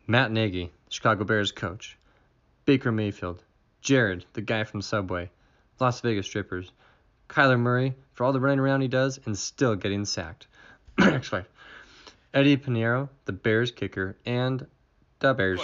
[0.07, 1.97] Matt Nagy, Chicago Bears coach.
[2.63, 3.43] Baker Mayfield.
[3.81, 5.29] Jared, the guy from Subway.
[5.81, 6.71] Las Vegas strippers.
[7.27, 10.47] Kyler Murray, for all the running around he does and still getting sacked.
[10.99, 11.45] Actually,
[12.33, 14.65] Eddy Pineiro, the Bears kicker, and
[15.19, 15.61] the Bears.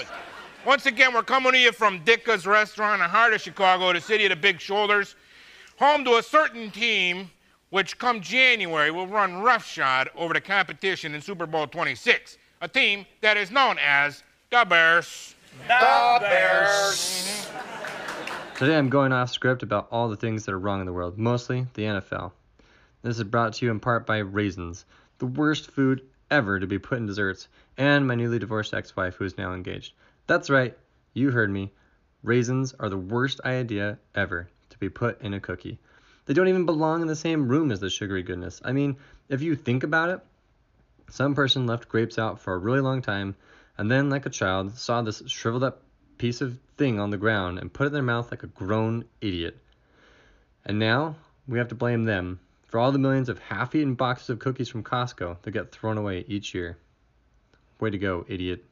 [0.65, 3.99] Once again, we're coming to you from Ditka's Restaurant in the heart of Chicago, the
[3.99, 5.15] city of the big shoulders,
[5.77, 7.29] home to a certain team
[7.69, 13.05] which come January will run roughshod over the competition in Super Bowl 26, a team
[13.21, 15.33] that is known as the Bears.
[15.67, 17.49] The Bears.
[18.55, 21.17] Today I'm going off script about all the things that are wrong in the world,
[21.17, 22.33] mostly the NFL.
[23.01, 24.85] This is brought to you in part by raisins,
[25.17, 29.15] the worst food ever to be put in desserts, and my newly divorced ex wife
[29.15, 29.93] who is now engaged.
[30.27, 30.77] That's right,
[31.13, 31.73] you heard me.
[32.21, 35.79] Raisins are the worst idea ever to be put in a cookie.
[36.25, 38.61] They don't even belong in the same room as the sugary goodness.
[38.63, 38.97] I mean,
[39.29, 40.19] if you think about it,
[41.09, 43.35] some person left grapes out for a really long time,
[43.79, 45.82] and then, like a child, saw this shriveled up
[46.17, 49.05] piece of thing on the ground and put it in their mouth like a grown
[49.21, 49.57] idiot.
[50.65, 51.15] And now
[51.47, 54.69] we have to blame them for all the millions of half eaten boxes of cookies
[54.69, 56.77] from Costco that get thrown away each year.
[57.79, 58.63] Way to go, idiot.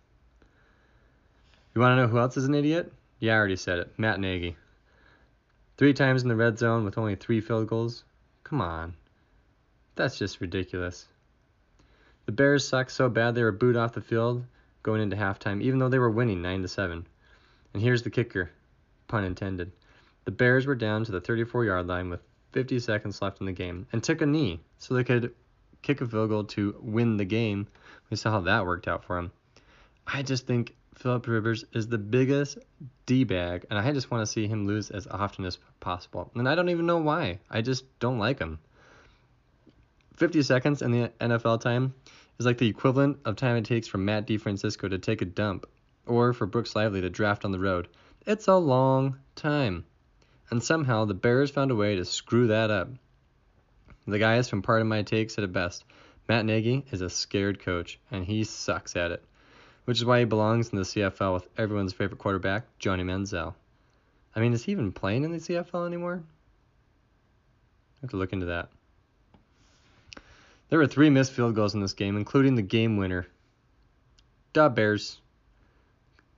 [1.75, 2.91] You want to know who else is an idiot?
[3.19, 3.93] Yeah, I already said it.
[3.97, 4.58] Matt Nagy.
[5.77, 8.04] Three times in the red zone with only three field goals?
[8.43, 8.93] Come on.
[9.95, 11.08] That's just ridiculous.
[12.25, 14.45] The Bears sucked so bad they were booed off the field
[14.84, 17.06] going into halftime, even though they were winning 9 to 7.
[17.74, 18.52] And here's the kicker,
[19.08, 19.72] pun intended.
[20.26, 23.52] The Bears were down to the 34 yard line with 50 seconds left in the
[23.52, 25.34] game and took a knee so they could
[25.82, 27.68] kick a field goal to win the game.
[28.10, 29.32] We saw how that worked out for them.
[30.06, 32.58] I just think Philip Rivers is the biggest
[33.06, 36.30] D bag, and I just want to see him lose as often as possible.
[36.36, 37.40] And I don't even know why.
[37.50, 38.60] I just don't like him.
[40.18, 41.96] 50 seconds in the NFL time
[42.38, 45.66] is like the equivalent of time it takes for Matt DiFrancisco to take a dump
[46.06, 47.88] or for Brooks Lively to draft on the road.
[48.26, 49.86] It's a long time.
[50.50, 52.90] And somehow the Bears found a way to screw that up.
[54.08, 55.86] The guys from Pardon My Take said it best
[56.28, 59.24] Matt Nagy is a scared coach, and he sucks at it,
[59.86, 63.54] which is why he belongs in the CFL with everyone's favorite quarterback, Johnny Manziel.
[64.36, 66.24] I mean, is he even playing in the CFL anymore?
[67.98, 68.70] I have to look into that.
[70.70, 73.28] There were three missed field goals in this game, including the game winner.
[74.54, 75.21] Duh, Bears.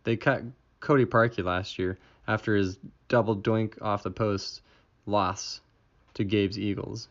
[0.04, 0.44] They cut
[0.80, 4.62] Cody Parkey last year after his double doink off the post
[5.06, 5.62] loss
[6.16, 7.08] to Gabe's Eagles.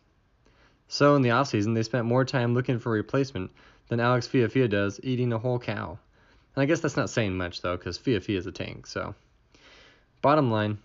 [0.87, 3.51] So in the offseason, they spent more time looking for a replacement
[3.87, 5.97] than Alex Fiafia does eating a whole cow.
[6.55, 9.15] And I guess that's not saying much, though, because Fiafia is a tank, so.
[10.21, 10.77] Bottom line,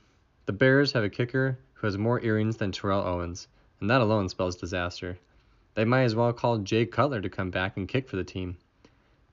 [0.46, 3.48] the Bears have a kicker who has more earrings than Terrell Owens,
[3.80, 5.18] and that alone spells disaster.
[5.74, 8.56] They might as well call Jay Cutler to come back and kick for the team.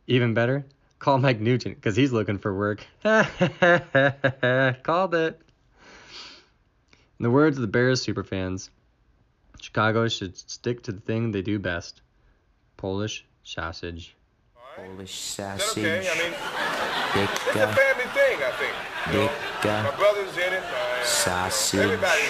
[0.07, 0.65] Even better,
[0.99, 2.86] call Mike Nugent, because he's looking for work.
[3.03, 3.25] Called
[5.15, 5.41] it.
[7.19, 8.69] In the words of the Bears superfans,
[9.62, 12.01] Chicago should stick to the thing they do best
[12.77, 14.15] Polish sausage.
[14.75, 15.84] Polish Is that sausage.
[15.86, 16.10] okay?
[16.10, 16.34] I mean,
[17.23, 18.73] it's a family thing, I think.
[19.13, 19.29] You
[19.69, 20.63] know, my brother's in it.
[20.63, 22.27] Uh, sausage, everybody.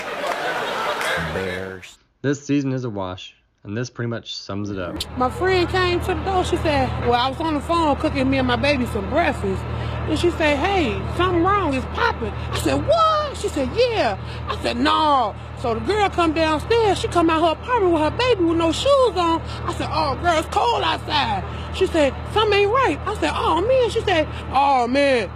[1.33, 1.97] bears.
[2.21, 4.95] This season is a wash, and this pretty much sums it up.
[5.17, 6.43] My friend came to the door.
[6.43, 9.61] She said, Well, I was on the phone cooking me and my baby some breakfast.
[9.63, 11.73] And she said, Hey, something wrong.
[11.73, 12.31] It's popping.
[12.31, 13.37] I said, What?
[13.37, 14.17] She said, Yeah.
[14.47, 15.35] I said, No.
[15.61, 16.99] So the girl come downstairs.
[16.99, 19.41] She come out her apartment with her baby with no shoes on.
[19.41, 21.43] I said, Oh, girl, it's cold outside.
[21.75, 22.99] She said, Something ain't right.
[23.05, 23.89] I said, Oh, man.
[23.89, 25.31] She said, Oh, man.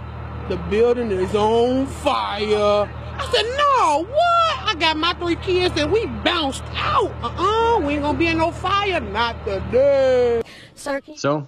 [0.48, 2.88] The building is on fire.
[3.20, 4.59] I said, no, what?
[4.90, 7.12] I got my three kids and we bounced out.
[7.22, 8.98] Uh-uh, we ain't gonna be in no fire.
[8.98, 10.42] Not today.
[10.74, 11.46] Sir, So,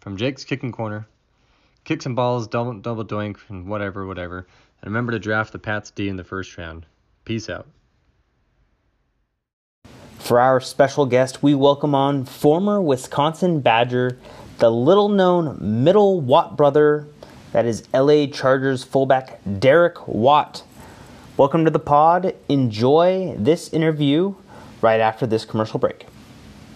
[0.00, 1.06] from Jake's kicking corner,
[1.84, 4.46] kick some balls, double double doink, and whatever, whatever.
[4.82, 6.84] And remember to draft the Pats D in the first round.
[7.24, 7.66] Peace out.
[10.18, 14.18] For our special guest, we welcome on former Wisconsin Badger,
[14.58, 17.08] the little known middle Watt brother,
[17.52, 20.64] that is LA Chargers fullback Derek Watt.
[21.36, 22.32] Welcome to the pod.
[22.48, 24.36] Enjoy this interview
[24.80, 26.06] right after this commercial break.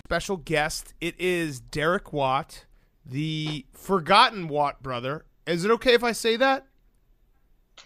[0.04, 0.94] special guest.
[1.00, 2.64] It is Derek Watt,
[3.06, 5.26] the forgotten Watt brother.
[5.46, 6.66] Is it okay if I say that?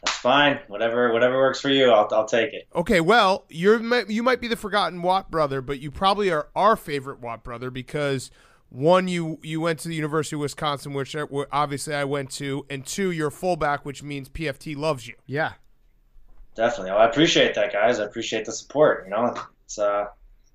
[0.03, 0.61] That's fine.
[0.69, 2.67] Whatever, whatever works for you, I'll, I'll take it.
[2.75, 3.79] Okay, well, you're
[4.11, 7.71] you might be the forgotten Watt brother, but you probably are our favorite Watt brother
[7.71, 8.31] because
[8.71, 12.65] one, you you went to the University of Wisconsin, which uh, obviously I went to,
[12.71, 15.17] and two, you're a fullback, which means PFT loves you.
[15.27, 15.53] Yeah.
[16.55, 16.93] Definitely.
[16.93, 17.99] Well, I appreciate that, guys.
[17.99, 19.05] I appreciate the support.
[19.05, 19.35] You know,
[19.65, 20.07] it's uh,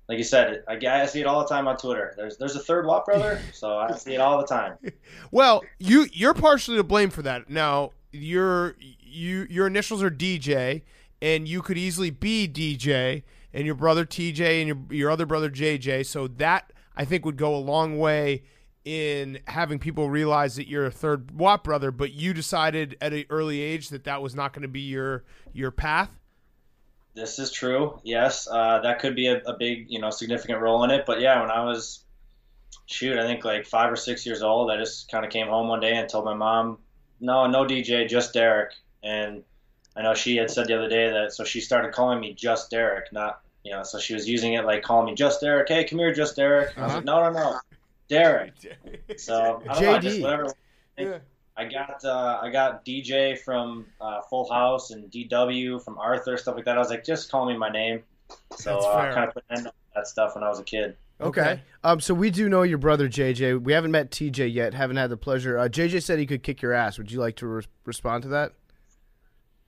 [0.08, 2.14] like you said, I, I see it all the time on Twitter.
[2.16, 4.76] There's there's a third Watt brother, so I see it all the time.
[5.30, 7.50] Well, you you're partially to blame for that.
[7.50, 10.82] Now, your you your initials are DJ,
[11.20, 15.50] and you could easily be DJ, and your brother TJ and your your other brother
[15.50, 16.06] JJ.
[16.06, 18.42] So that I think would go a long way
[18.88, 21.90] in having people realize that you're a third Watt brother.
[21.90, 25.24] But you decided at an early age that that was not going to be your
[25.52, 26.10] your path.
[27.14, 28.00] This is true.
[28.02, 31.04] Yes, uh, that could be a, a big, you know, significant role in it.
[31.04, 32.04] But yeah, when I was,
[32.86, 35.68] shoot, I think like five or six years old, I just kind of came home
[35.68, 36.78] one day and told my mom,
[37.20, 38.72] no, no DJ, just Derek.
[39.02, 39.42] And
[39.96, 42.70] I know she had said the other day that, so she started calling me just
[42.70, 45.68] Derek, not, you know, so she was using it like calling me just Derek.
[45.68, 46.74] Hey, come here, just Derek.
[46.76, 47.58] And I was like, no, no, no,
[48.08, 48.54] Derek.
[49.16, 50.22] So I don't know, I just JD.
[50.22, 50.52] whatever.
[50.98, 51.18] Yeah.
[51.56, 56.54] I got uh, I got DJ from uh, Full House and DW from Arthur stuff
[56.54, 56.76] like that.
[56.76, 58.02] I was like, just call me my name.
[58.56, 60.60] So That's uh, I kind of put an end to that stuff when I was
[60.60, 60.96] a kid.
[61.20, 61.60] Okay.
[61.82, 62.00] Um.
[62.00, 63.60] So we do know your brother JJ.
[63.62, 64.72] We haven't met TJ yet.
[64.72, 65.58] Haven't had the pleasure.
[65.58, 66.96] Uh, JJ said he could kick your ass.
[66.96, 68.52] Would you like to re- respond to that?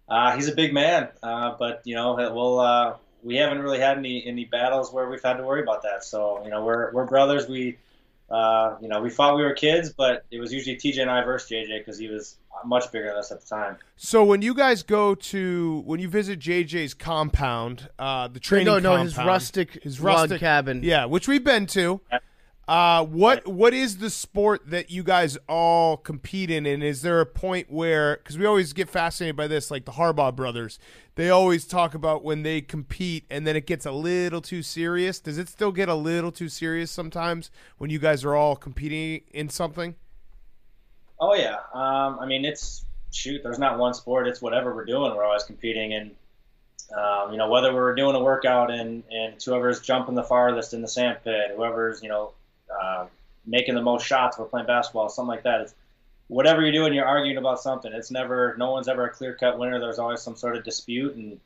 [0.09, 3.99] Uh, he's a big man, uh, but you know we'll uh, we haven't really had
[3.99, 6.05] any any battles where we've had to worry about that.
[6.05, 7.49] So you know, we're we're brothers.
[7.49, 7.79] We
[8.31, 11.25] uh, you know, we thought we were kids, but it was usually TJ and I
[11.25, 13.77] versus JJ because he was much bigger than us at the time.
[13.97, 18.79] So when you guys go to when you visit JJ's compound, uh, the training no,
[18.79, 20.83] no, compound, his rustic his rustic cabin.
[20.83, 22.01] yeah, which we've been to.
[22.71, 27.21] Uh, what what is the sport that you guys all compete in, and is there
[27.21, 30.79] a point where because we always get fascinated by this, like the Harbaugh brothers,
[31.17, 35.19] they always talk about when they compete and then it gets a little too serious.
[35.19, 39.23] Does it still get a little too serious sometimes when you guys are all competing
[39.33, 39.97] in something?
[41.19, 41.57] Oh yeah.
[41.75, 43.43] Um, I mean, it's shoot.
[43.43, 44.29] There's not one sport.
[44.29, 45.13] It's whatever we're doing.
[45.17, 46.13] We're always competing, and
[46.97, 50.83] um, you know whether we're doing a workout and and whoever's jumping the farthest in
[50.83, 52.33] the sand pit, whoever's you know
[52.81, 53.07] uh,
[53.47, 54.39] making the most shots.
[54.39, 55.63] We're playing basketball, something like that.
[55.63, 55.75] It's,
[56.29, 57.93] whatever you're doing, you're arguing about something.
[57.93, 58.55] It's never.
[58.59, 59.81] No one's ever a clear cut winner.
[59.81, 61.41] There's always some sort of dispute and.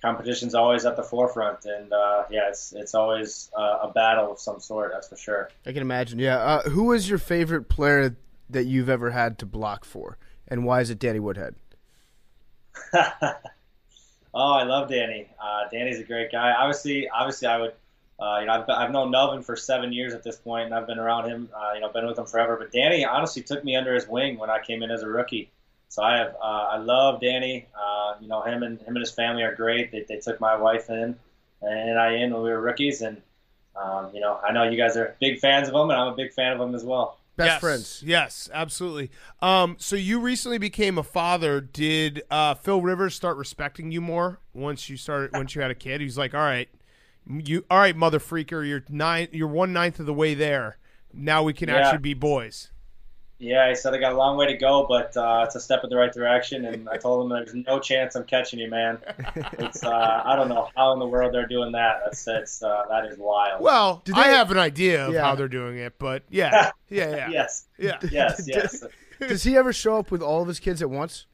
[0.00, 4.38] Competition's always at the forefront, and uh, yeah, it's it's always uh, a battle of
[4.38, 4.92] some sort.
[4.92, 5.50] That's for sure.
[5.66, 6.20] I can imagine.
[6.20, 6.36] Yeah.
[6.36, 8.16] Uh, was your favorite player
[8.48, 10.16] that you've ever had to block for,
[10.46, 11.56] and why is it Danny Woodhead?
[12.94, 13.32] oh,
[14.34, 15.28] I love Danny.
[15.42, 16.52] Uh, Danny's a great guy.
[16.52, 17.72] Obviously, obviously, I would.
[18.20, 20.86] Uh, you know, I've, I've known Melvin for seven years at this point, and I've
[20.86, 21.48] been around him.
[21.54, 22.56] Uh, you know, been with him forever.
[22.56, 25.50] But Danny honestly took me under his wing when I came in as a rookie.
[25.88, 27.66] So I have, uh, I love Danny.
[27.74, 29.92] Uh, you know, him and him and his family are great.
[29.92, 31.16] They, they took my wife in
[31.62, 33.20] and I in when we were rookies, and
[33.76, 36.16] um, you know, I know you guys are big fans of him, and I'm a
[36.16, 37.18] big fan of him as well.
[37.36, 38.02] Best yes, friends.
[38.04, 39.10] Yes, absolutely.
[39.40, 41.60] Um, so you recently became a father.
[41.60, 45.76] Did uh, Phil Rivers start respecting you more once you started once you had a
[45.76, 46.00] kid?
[46.00, 46.68] He's like, all right,
[47.28, 50.78] you all right, mother freaker, you're nine, you're one ninth of the way there.
[51.12, 51.76] Now we can Yeah.
[51.76, 52.70] actually be boys.
[53.40, 55.84] Yeah, I said I got a long way to go, but uh, it's a step
[55.84, 56.64] in the right direction.
[56.64, 58.98] And I told him there's no chance I'm catching you, man.
[59.60, 62.00] It's uh, I don't know how in the world they're doing that.
[62.04, 63.62] That's that's uh, that is wild.
[63.62, 65.22] Well, Did I they- have an idea of Yeah.
[65.22, 67.98] how they're doing it, but yeah, yeah, yeah, yes, yeah.
[68.10, 68.84] yes, yes.
[69.20, 71.26] Does he ever show up with all of his kids at once?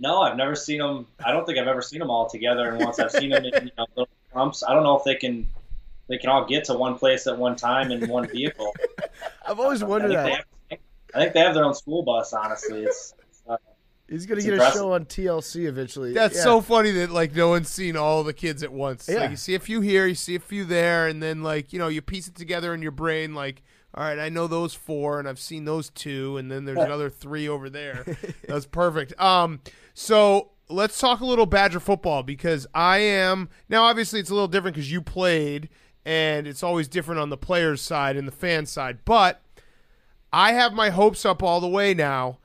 [0.00, 1.06] No, I've never seen them.
[1.24, 2.70] I don't think I've ever seen them all together.
[2.70, 5.14] And once I've seen them in you know, little clumps, I don't know if they
[5.14, 5.46] can
[6.08, 8.74] they can all get to one place at one time in one vehicle.
[9.46, 10.46] I've always I wondered think, they that.
[10.70, 10.78] have,
[11.14, 12.32] I think they have their own school bus.
[12.32, 13.56] Honestly, it's, it's uh,
[14.08, 14.74] He's gonna get impressive.
[14.80, 16.12] a show on TLC eventually.
[16.12, 16.42] That's Yeah.
[16.42, 19.08] so funny that like no one's seen all the kids at once.
[19.08, 19.20] Yeah.
[19.20, 21.78] Like you see a few here, you see a few there, and then like you
[21.78, 23.34] know you piece it together in your brain.
[23.34, 23.62] Like,
[23.94, 27.08] all right, I know those four, and I've seen those two, and then there's another
[27.08, 28.04] three over there.
[28.48, 29.18] That's perfect.
[29.20, 29.60] Um,
[29.94, 33.84] so let's talk a little Badger football because I am now.
[33.84, 35.68] Obviously, it's a little different because you played,
[36.04, 39.42] and it's always different on the players' side and the fan side, but.
[40.32, 42.38] I have my hopes up all the way now,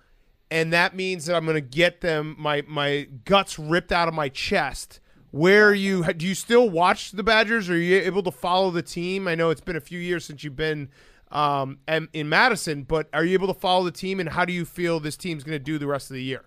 [0.51, 4.13] and that means that I'm going to get them my my guts ripped out of
[4.13, 4.99] my chest.
[5.31, 7.69] Where you do you still watch the Badgers?
[7.69, 9.27] Are you able to follow the team?
[9.27, 10.89] I know it's been a few years since you've been
[11.31, 14.19] um, in Madison, but are you able to follow the team?
[14.19, 16.45] And how do you feel this team's going to do the rest of the year?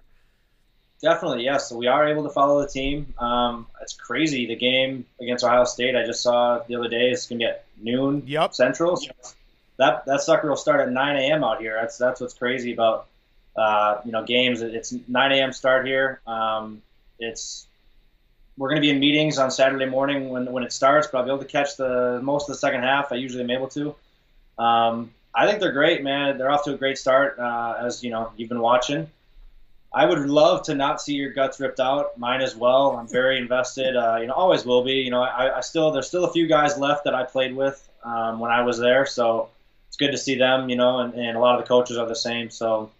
[1.03, 1.68] Definitely, yes.
[1.68, 3.14] So we are able to follow the team.
[3.18, 4.46] Um, it's crazy.
[4.46, 7.11] The game against Ohio State, I just saw the other day.
[7.11, 8.55] It's gonna be at noon Yep.
[8.55, 8.96] Central.
[8.96, 9.11] So
[9.78, 11.42] that that sucker will start at 9 a.m.
[11.42, 11.78] out here.
[11.80, 13.07] That's that's what's crazy about
[13.57, 14.61] uh, you know games.
[14.61, 15.53] It's 9 a.m.
[15.53, 16.20] start here.
[16.26, 16.82] Um,
[17.18, 17.66] it's
[18.59, 21.30] we're gonna be in meetings on Saturday morning when when it starts, but I'll be
[21.30, 23.11] able to catch the most of the second half.
[23.11, 23.94] I usually am able to.
[24.59, 26.36] Um, I think they're great, man.
[26.36, 29.09] They're off to a great start, uh, as you know you've been watching.
[29.93, 32.16] I would love to not see your guts ripped out.
[32.16, 32.97] Mine as well.
[32.97, 33.97] I'm very invested.
[33.97, 34.95] Uh, you know, always will be.
[34.95, 37.88] You know, I, I still there's still a few guys left that I played with
[38.05, 39.49] um, when I was there, so
[39.88, 40.70] it's good to see them.
[40.70, 42.51] You know, and, and a lot of the coaches are the same.
[42.51, 42.91] So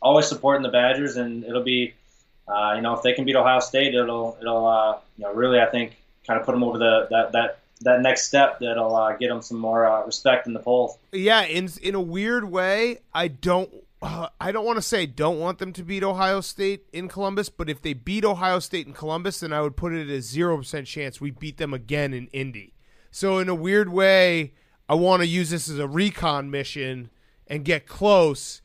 [0.00, 1.94] always supporting the Badgers, and it'll be,
[2.46, 5.60] uh, you know, if they can beat Ohio State, it'll it'll uh, you know really
[5.60, 9.16] I think kind of put them over the that that that next step that'll uh,
[9.16, 10.96] get them some more uh, respect in the polls.
[11.12, 13.70] Yeah, in in a weird way, I don't.
[14.02, 17.50] Uh, I don't want to say don't want them to beat Ohio State in Columbus,
[17.50, 20.22] but if they beat Ohio State in Columbus, then I would put it at a
[20.22, 22.74] zero percent chance we beat them again in Indy.
[23.10, 24.54] So in a weird way,
[24.88, 27.10] I want to use this as a recon mission
[27.46, 28.62] and get close,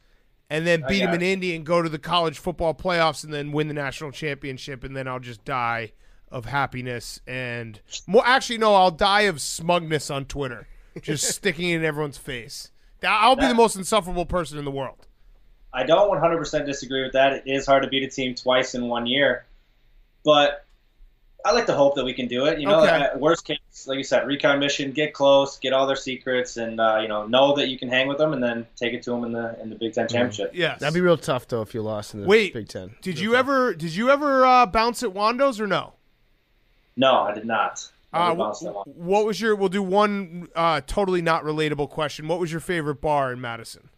[0.50, 1.22] and then beat them in.
[1.22, 4.96] Indy and go to the college football playoffs and then win the national championship, and
[4.96, 5.94] then I'll just die
[6.32, 8.24] of happiness and more.
[8.26, 10.68] Actually, no, I'll die of smugness on Twitter,
[11.02, 12.72] just sticking it in everyone's face.
[13.06, 15.08] I'll be the most insufferable person in the world.
[15.76, 17.34] I don't 100% disagree with that.
[17.34, 19.46] It is hard to beat a team twice in one year,
[20.24, 20.66] but
[21.46, 22.60] I like to hope that we can do it.
[22.60, 22.90] You know, Okay.
[23.14, 26.80] uh, worst case, like you said, recon mission, get close, get all their secrets, and
[26.80, 29.12] uh, you know, know that you can hang with them, and then take it to
[29.12, 30.52] them in the in the Big Ten championship.
[30.56, 32.96] Yeah, That'd be real tough though if you lost in the Wait, Big Ten.
[33.02, 35.94] Did you ever did you ever uh, bounce at Wando's or no?
[36.98, 37.88] No, I did not.
[38.14, 38.86] Never Uh, bounced wh- that one.
[38.96, 39.56] what was your?
[39.56, 42.28] We'll do one uh, totally not relatable question.
[42.28, 43.90] What was your favorite bar in Madison?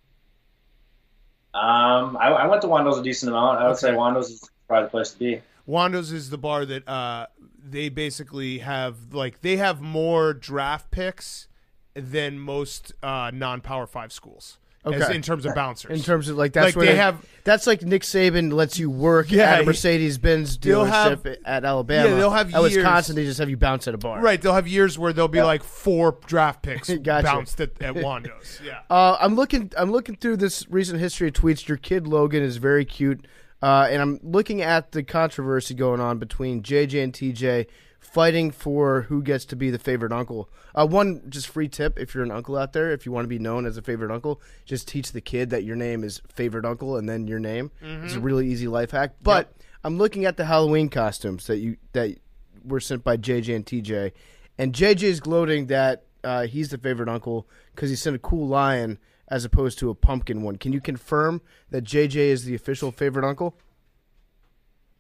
[1.58, 3.60] Um, I, I went to Wando's a decent amount.
[3.60, 3.98] I would say Okay.
[3.98, 5.42] Wando's is probably the place to be.
[5.68, 7.28] Wando's is the bar that uh,
[7.64, 11.48] they basically have like they have more draft picks
[11.94, 14.60] than most uh, non-power five schools.
[14.86, 15.16] As Okay.
[15.16, 15.92] in terms of bouncers.
[16.00, 18.90] In terms of like that's Like, where they have- that's like Nick Saban lets you
[18.90, 22.08] work Yeah, at a Mercedes Benz dealership have- at Alabama.
[22.10, 23.16] Yeah, they'll have at years- Wisconsin.
[23.18, 24.22] They just have you bounce at a bar.
[24.22, 27.24] right, they'll have years where there'll be like four draft picks Gotcha.
[27.24, 28.62] bounced at, at Wando's.
[28.66, 28.80] Yeah.
[28.90, 29.72] Uh, I'm looking.
[29.78, 31.68] I'm looking through this recent history of tweets.
[31.68, 33.26] Your kid Logan is very cute,
[33.62, 37.66] uh, and I'm looking at the controversy going on between JJ and TJ
[38.12, 40.50] fighting for who gets to be the favorite uncle.
[40.74, 43.30] Uh, one just free tip if you're an uncle out there, if you want to
[43.30, 46.66] be known as a favorite uncle, just teach the kid that your name is favorite
[46.66, 47.70] uncle and then your name.
[48.06, 49.16] It's a really easy life hack.
[49.22, 49.54] But
[49.84, 52.18] I'm looking at the Halloween costumes that you that
[52.64, 54.12] were sent by JJ and TJ,
[54.58, 58.48] and JJ is gloating that uh, he's the favorite uncle because he sent a cool
[58.48, 60.56] lion as opposed to a pumpkin one.
[60.56, 61.42] Can you confirm
[61.72, 63.58] that JJ is the official favorite uncle?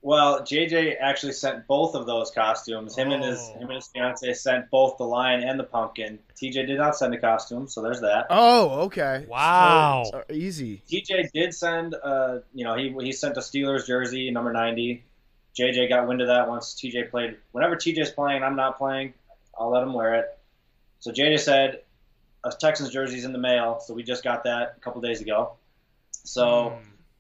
[0.08, 2.98] Well, JJ actually sent both of those costumes.
[2.98, 3.60] Him and his Oh.
[3.60, 6.20] him and his fiance sent both the lion and the pumpkin.
[6.34, 8.28] TJ did not send a costume, so there's that.
[8.30, 9.26] Oh, okay.
[9.28, 10.06] Wow.
[10.10, 10.82] So, uh, easy.
[10.88, 15.04] TJ did send, uh, you know, he he sent a Steelers jersey, number ninety.
[15.60, 17.36] JJ got wind of that once TJ played.
[17.52, 19.14] Whenever TJ's playing, I'm not playing.
[19.60, 20.40] I'll let him wear it.
[21.02, 21.82] So JJ said,
[22.46, 23.82] a Texans jersey's in the mail.
[23.82, 25.58] So we just got that a couple days ago.
[26.12, 26.80] So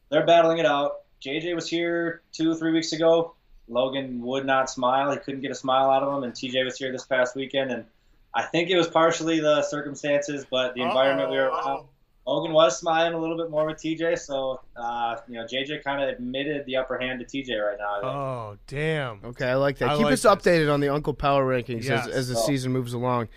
[0.09, 1.01] they're battling it out.
[1.24, 3.34] JJ was here two, three weeks ago.
[3.68, 5.11] Logan would not smile.
[5.11, 6.24] He couldn't get a smile out of him.
[6.24, 7.72] And TJ was here this past weekend.
[7.72, 7.86] And
[8.34, 11.86] I think it was partially the circumstances, but the environment we were around.
[12.26, 16.03] Logan was smiling a little bit more with TJ, so uh, you know JJ kind
[16.03, 18.05] of admitted the upper hand to TJ right now.
[18.05, 19.22] Oh, damn.
[19.24, 19.89] Okay, I like that.
[19.91, 20.32] I Keep like us this.
[20.34, 22.05] updated on the Uncle Power rankings Yes.
[22.05, 22.45] as, as the Oh.
[22.45, 23.30] season moves along.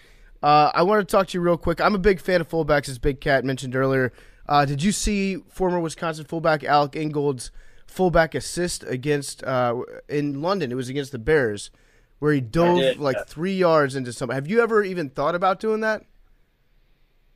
[0.42, 1.80] Uh, I want to talk to you real quick.
[1.80, 4.12] I'm a big fan of fullbacks, as Big Cat mentioned earlier.
[4.48, 7.52] Uh, did you see former Wisconsin fullback Alec Ingold's
[7.90, 10.72] fullback assist against uh, in London?
[10.72, 11.70] It was against the Bears,
[12.18, 13.24] where he dove did, like yeah.
[13.24, 14.34] three yards into something.
[14.34, 16.04] Have you ever even thought about doing that?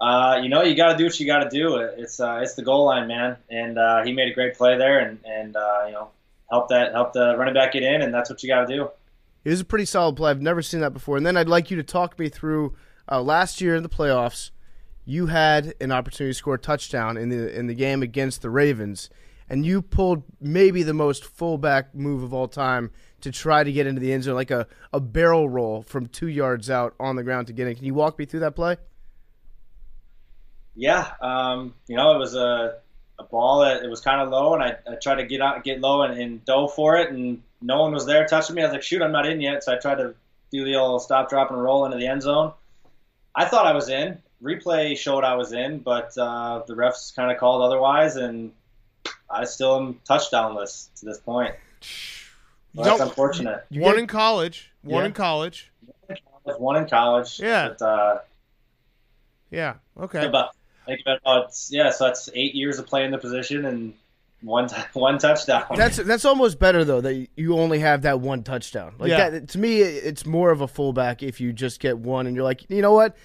[0.01, 1.77] Uh, you know, you got to do what you got to do.
[1.77, 5.01] It's uh, it's the goal line, man, and uh, he made a great play there,
[5.01, 6.11] and and uh, you know
[6.51, 8.89] help that help the running back get in, and that's what you got to do.
[9.45, 10.31] It was a pretty solid play.
[10.31, 11.17] I've never seen that before.
[11.17, 12.75] And then I'd like you to talk me through
[13.11, 14.51] uh, last year in the playoffs.
[15.05, 18.49] You had an opportunity to score a touchdown in the in the game against the
[18.49, 19.11] Ravens,
[19.49, 22.91] and you pulled maybe the most fullback move of all time
[23.21, 26.29] to try to get into the end zone, like a, a barrel roll from two
[26.29, 27.75] yards out on the ground to get in.
[27.75, 28.77] Can you walk me through that play?
[30.77, 32.79] Yeah, um, you know, it was a,
[33.19, 35.63] a ball that it was kind of low, and I, I tried to get out,
[35.63, 38.63] get low, and, and dove for it, and no one was there touching me.
[38.63, 40.15] I was like, shoot, I'm not in yet, so I tried to
[40.51, 42.53] do the old stop, drop, and roll into the end zone.
[43.35, 44.19] I thought I was in.
[44.43, 48.53] Replay showed I was in, but uh, the refs kind of called otherwise, and
[49.31, 51.55] I still am touchdownless to this point.
[52.77, 53.09] Well, that's Nope.
[53.11, 53.65] unfortunate.
[53.71, 54.73] One in college.
[54.83, 55.07] One Yeah.
[55.07, 55.71] in college.
[56.09, 57.39] There's one in college.
[57.39, 57.69] Yeah.
[57.69, 58.19] But, uh,
[59.51, 59.75] Yeah.
[59.97, 60.25] Okay.
[60.27, 63.95] about, think about oh, yeah, so that's eight years of playing the position and
[64.43, 65.65] one t- one touchdown.
[65.77, 68.95] That's that's almost better though that you only have that one touchdown.
[68.99, 69.31] Like Yeah.
[69.31, 72.45] that to me, it's more of a fullback if you just get one and you're
[72.45, 73.17] like, you know what,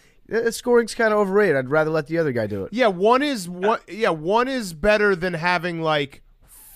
[0.52, 1.56] scoring's kind of overrated.
[1.56, 2.74] I'd rather let the other guy do it.
[2.74, 3.80] Yeah, one is one.
[3.88, 6.24] Yeah, one is better than having like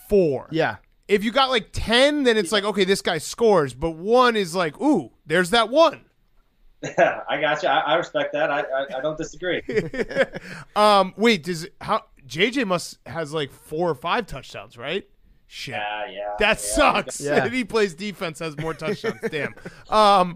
[0.10, 0.48] four.
[0.52, 0.78] Yeah.
[1.08, 3.74] If you got like ten, then it's like okay, this guy scores.
[3.74, 6.06] But one is like, ooh, there's that one.
[6.82, 7.70] Yeah, I got you.
[7.70, 8.52] I, I respect that.
[8.52, 9.62] I, I, I don't disagree.
[10.76, 15.08] Um, wait, does how JJ must has like four or five touchdowns, right?
[15.48, 15.76] Shit.
[15.76, 16.36] Yeah, yeah.
[16.40, 16.76] That yeah.
[16.76, 17.22] sucks.
[17.22, 17.48] Yeah.
[17.50, 19.20] he plays defense, has more touchdowns.
[19.30, 19.54] Damn.
[19.90, 20.36] Um,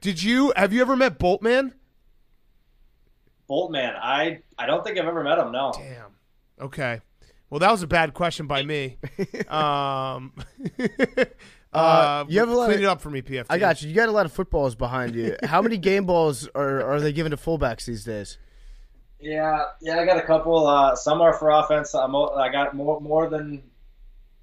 [0.00, 1.72] did you have you ever met Boltman?
[3.48, 5.52] Boltman, I I don't think I've ever met him.
[5.52, 5.72] No.
[5.76, 6.12] Damn.
[6.60, 7.00] Okay.
[7.50, 8.98] Well, that was a bad question by me.
[9.48, 10.32] Um,
[11.72, 13.46] uh, you have a lot clean of- it up for me, PFT.
[13.50, 13.88] I got you.
[13.88, 15.36] You got a lot of footballs behind you.
[15.44, 18.38] How many game balls are, are they giving to fullbacks these days?
[19.20, 19.98] Yeah, yeah.
[19.98, 20.66] I got a couple.
[20.66, 21.94] Uh, some are for offense.
[21.94, 23.62] I'm, o- I got more more than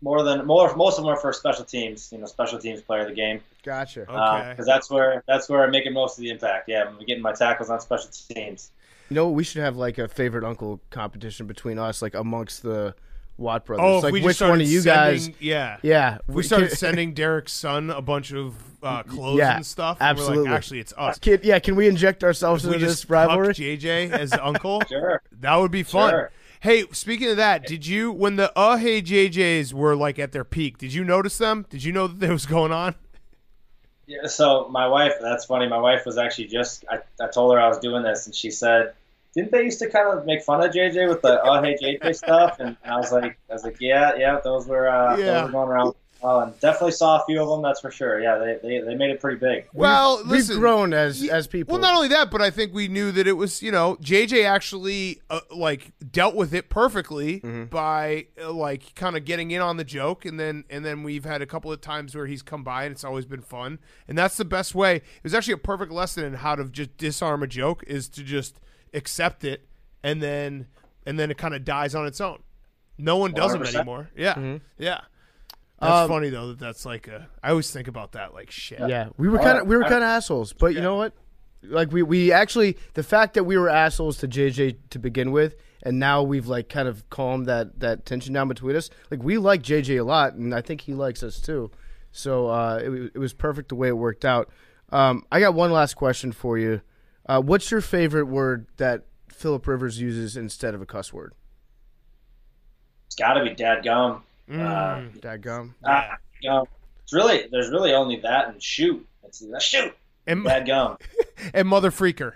[0.01, 0.76] more than more.
[0.76, 2.12] Most of them are for special teams.
[2.12, 3.41] You know, special teams player of the game.
[3.64, 4.01] Gotcha.
[4.10, 4.49] Okay.
[4.51, 6.70] Because that's where that's where I'm making most of the impact.
[6.70, 8.72] Yeah, I'm getting my tackles on special teams.
[9.10, 12.95] You know, we should have like a favorite uncle competition between us, like amongst the
[13.38, 13.84] Watt brothers.
[13.86, 15.41] Oh, like we just which one started of you sending- guys?
[15.41, 15.78] Yeah.
[15.82, 19.97] Yeah, If we started sending Derek's son a bunch of uh, clothes Yeah, and stuff.
[19.99, 20.49] and we're absolutely.
[20.49, 21.18] like, Actually, it's us.
[21.20, 23.47] Can, yeah, can we inject ourselves If we into just this rivalry?
[23.47, 24.82] cuck JJ as uncle.
[24.88, 25.22] Sure.
[25.39, 26.12] That would be fun.
[26.12, 26.32] Sure.
[26.62, 30.45] Hey, speaking of that, did you when the uh hey JJs were like at their
[30.45, 30.78] peak?
[30.78, 31.66] Did you notice them?
[31.70, 32.95] Did you know that that was going on?
[34.06, 35.68] Yeah, so my wife, that's funny.
[35.68, 38.51] My wife was actually just, I, I told her I was doing this, and she
[38.51, 38.93] said,
[39.34, 42.16] didn't they used to kind of make fun of JJ with the oh hey JJ
[42.16, 42.60] stuff?
[42.60, 45.26] And I was like, I was like, yeah, yeah, those were, uh, Yeah.
[45.26, 45.95] those were going around.
[46.26, 47.61] Oh, and definitely saw a few of them.
[47.61, 48.21] That's for sure.
[48.21, 49.67] Yeah, they, they, they made it pretty big.
[49.74, 51.74] Well, We've listen, grown as Ye- as people.
[51.74, 54.45] Well, not only that, but I think we knew that it was, you know, JJ
[54.45, 57.65] actually uh, like dealt with it perfectly Mm-hmm.
[57.65, 61.26] by uh, like kind of getting in on the joke, and then and then we've
[61.26, 64.17] had a couple of times where he's come by and it's always been fun, and
[64.17, 64.95] that's the best way.
[64.97, 68.24] It was actually a perfect lesson in how to just disarm a joke is to
[68.24, 68.59] just
[68.93, 69.67] accept it,
[70.03, 70.67] and then
[71.05, 72.39] and then it kind of dies on its own.
[72.97, 73.76] No one does them 100%.
[73.76, 74.09] anymore.
[74.15, 74.57] Yeah, Mm-hmm.
[74.78, 75.01] yeah.
[75.84, 77.27] That's Um, funny though that that's like a.
[77.41, 78.79] I always think about that like shit.
[78.79, 81.13] Yeah, we were Oh, kind of we were kind of assholes, but you know what?
[81.61, 85.55] Like we we actually the fact that we were assholes to JJ to begin with,
[85.81, 88.89] and now we've like kind of calmed that that tension down between us.
[89.11, 91.71] Like we like JJ a lot, and I think he likes us too.
[92.11, 94.49] So uh, it, it was perfect the way it worked out.
[94.91, 96.81] Um, I got one last question for you.
[97.25, 101.34] Uh, what's your favorite word that Philip Rivers uses instead of a cuss word?
[103.07, 104.21] It's got to be dadgum.
[104.49, 104.59] Mm.
[104.59, 105.73] Uh, Dadgum.
[105.85, 106.67] Ah, you know,
[107.03, 109.05] it's really, there's really only that and shoot.
[109.23, 109.95] It's shoot,
[110.27, 110.99] and dadgum.
[111.53, 112.33] and mother freaker.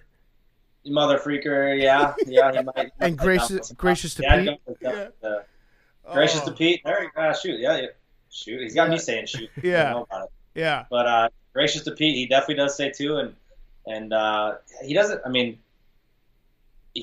[0.85, 2.51] Mother freaker, yeah, yeah.
[2.53, 4.57] He might, And gracious- gracious to Pete?
[4.67, 5.43] is definitely the-
[6.13, 6.45] Gracious Oh.
[6.45, 6.81] to Pete.
[6.85, 7.33] There you go.
[7.33, 7.87] Shoot, yeah, yeah.
[8.31, 8.61] Shoot.
[8.61, 9.49] He's got me saying shoot.
[9.61, 9.83] Yeah.
[9.83, 10.29] don't know about it.
[10.55, 10.85] Yeah.
[10.89, 13.35] But uh, gracious to Pete, he definitely does say too, and
[13.85, 14.55] and uh,
[14.85, 15.21] he doesn't.
[15.25, 15.59] I mean,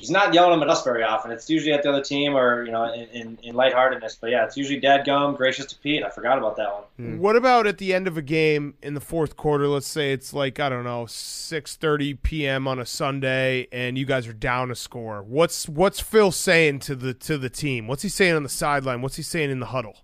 [0.01, 1.31] he's not yelling them at us very often.
[1.31, 4.17] It's usually at the other team or you know in, in, in lightheartedness.
[4.17, 6.03] But yeah, it's usually Dad Gum, gracious to Pete.
[6.03, 7.19] I forgot about that one.
[7.19, 9.69] What about at the end of a game in the fourth quarter?
[9.69, 12.67] Let's say it's like I don't know, six thirty p.m.
[12.67, 15.23] on a Sunday, and you guys are down a score.
[15.23, 17.87] What's what's Phil saying to the to the team?
[17.87, 19.01] What's he saying on the sideline?
[19.01, 19.99] What's he saying in the huddle?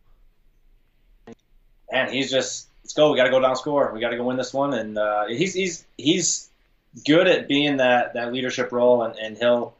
[1.92, 3.10] And he's just let's go.
[3.10, 3.92] We got to go down score.
[3.92, 4.74] We got to go win this one.
[4.74, 6.48] And uh, he's he's he's
[7.06, 9.74] good at being that that leadership role, and, and he'll.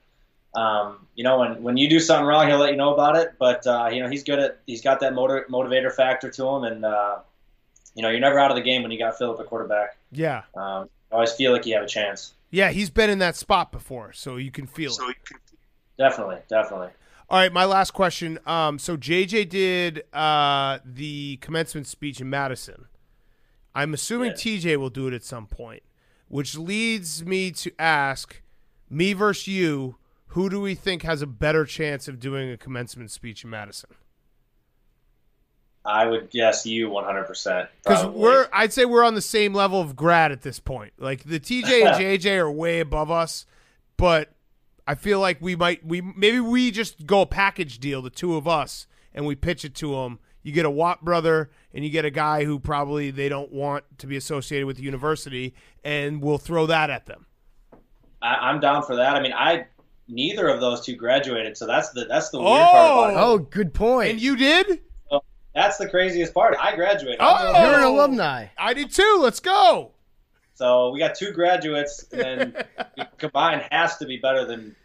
[0.54, 3.34] Um, you know, when, when you do something wrong, he'll let you know about it.
[3.38, 6.64] But uh, you know, he's good at he's got that motor, motivator factor to him,
[6.64, 7.18] and uh,
[7.94, 9.96] you know, you're never out of the game when you got Philip at quarterback.
[10.12, 12.34] Yeah, Um, I always feel like you have a chance.
[12.50, 15.16] yeah, he's been in that spot before, so you can feel it.
[15.98, 16.88] Definitely, definitely.
[17.28, 18.38] All right, my last question.
[18.46, 22.86] Um, so JJ did uh, the commencement speech in Madison.
[23.74, 24.36] I'm assuming Yeah.
[24.36, 25.84] TJ will do it at some point,
[26.26, 28.42] which leads me to ask
[28.88, 29.96] me versus you.
[30.30, 33.90] Who do we think has a better chance of doing a commencement speech in Madison?
[35.84, 37.24] I would guess you 100.
[37.24, 40.92] percent Because we're, I'd say we're on the same level of grad at this point.
[40.98, 43.44] Like the TJ and JJ are way above us,
[43.96, 44.32] but
[44.86, 48.36] I feel like we might, we maybe we just go a package deal, the two
[48.36, 50.20] of us, and we pitch it to them.
[50.42, 53.84] You get a Watt brother, and you get a guy who probably they don't want
[53.98, 57.26] to be associated with the university, and we'll throw that at them.
[58.22, 59.16] I, I'm down for that.
[59.16, 59.66] I mean, I
[60.10, 63.16] neither of those two graduated, so that's the that's the weird part about it.
[63.16, 64.10] Oh, good point.
[64.10, 64.80] And you did?
[65.54, 66.54] That's the craziest part.
[66.60, 67.18] I graduated.
[67.20, 67.52] Oh!
[67.54, 68.46] I'm You're an alumni.
[68.56, 69.18] I did too.
[69.20, 69.90] Let's go.
[70.54, 72.54] So we got two graduates, and
[72.96, 74.76] then combined has to be better than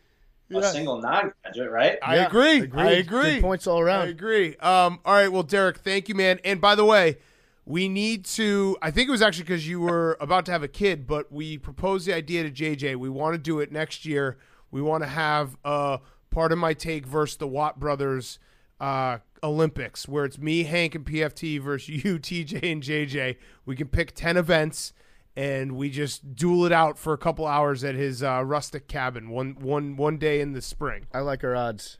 [0.50, 0.62] a Yeah.
[0.72, 2.00] single non-graduate, right?
[2.02, 2.70] I Yeah, agree.
[2.74, 3.34] I agree.
[3.36, 4.04] Good points all around.
[4.08, 4.56] I agree.
[4.58, 5.28] Um, all right.
[5.32, 6.40] Well, Derek, thank you, man.
[6.44, 7.18] And by the way,
[7.66, 8.76] we need to.
[8.82, 11.58] I think it was actually because you were about to have a kid, but we
[11.60, 12.96] proposed the idea to JJ.
[12.96, 14.38] We want to do it next year.
[14.76, 16.00] We want to have uh,
[16.32, 18.40] Pardon My Take versus the Watt brothers
[18.82, 23.38] uh, Olympics, where it's me, Hank, and PFT versus you, TJ, and JJ.
[23.66, 24.92] We can pick ten events.
[25.38, 29.30] And we just duel it out for a couple hours at his uh, rustic cabin
[29.30, 31.08] one one one day in the spring.
[31.14, 32.00] I like our odds.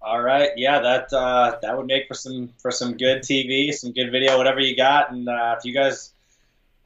[0.00, 3.92] All right, yeah, that uh, that would make for some for some good TV, some
[3.92, 6.13] good video, whatever you got, and uh, if you guys,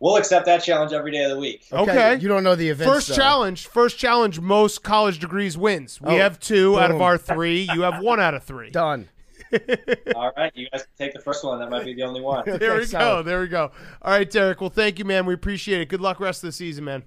[0.00, 1.66] we'll accept that challenge every day of the week.
[1.72, 2.16] Okay.
[2.16, 2.92] You don't know the events.
[2.92, 3.14] First though.
[3.16, 6.00] challenge, first challenge, most college degrees wins.
[6.00, 7.68] We Oh, have two out of our three.
[7.72, 8.70] You have one out of three.
[8.70, 9.08] Done.
[10.14, 11.58] All right, you guys can take the first one.
[11.58, 12.44] That might be the only one.
[12.58, 13.22] There we Okay, go.
[13.22, 13.70] There we go.
[14.02, 14.60] All right, Derek.
[14.60, 15.24] Well, thank you, man.
[15.26, 15.88] We appreciate it.
[15.88, 17.04] Good luck rest of the season, man.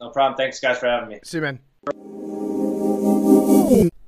[0.00, 0.36] No problem.
[0.36, 1.18] Thanks, guys, for having me.
[1.24, 1.58] See you, man.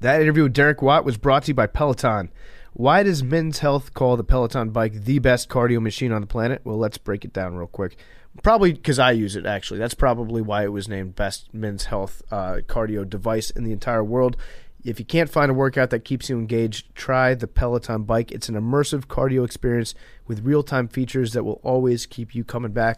[0.00, 2.30] That interview with Derek Watt was brought to you by Peloton.
[2.72, 6.62] Why does Men's Health call the Peloton bike the best cardio machine on the planet?
[6.64, 7.96] Well, let's break it down real quick.
[8.42, 9.80] Probably because I use it, actually.
[9.80, 14.04] That's probably why it was named best men's health uh, cardio device in the entire
[14.04, 14.36] world.
[14.82, 18.32] If you can't find a workout that keeps you engaged, try the Peloton bike.
[18.32, 19.94] It's an immersive cardio experience
[20.26, 22.88] with real time features that will always keep you coming back.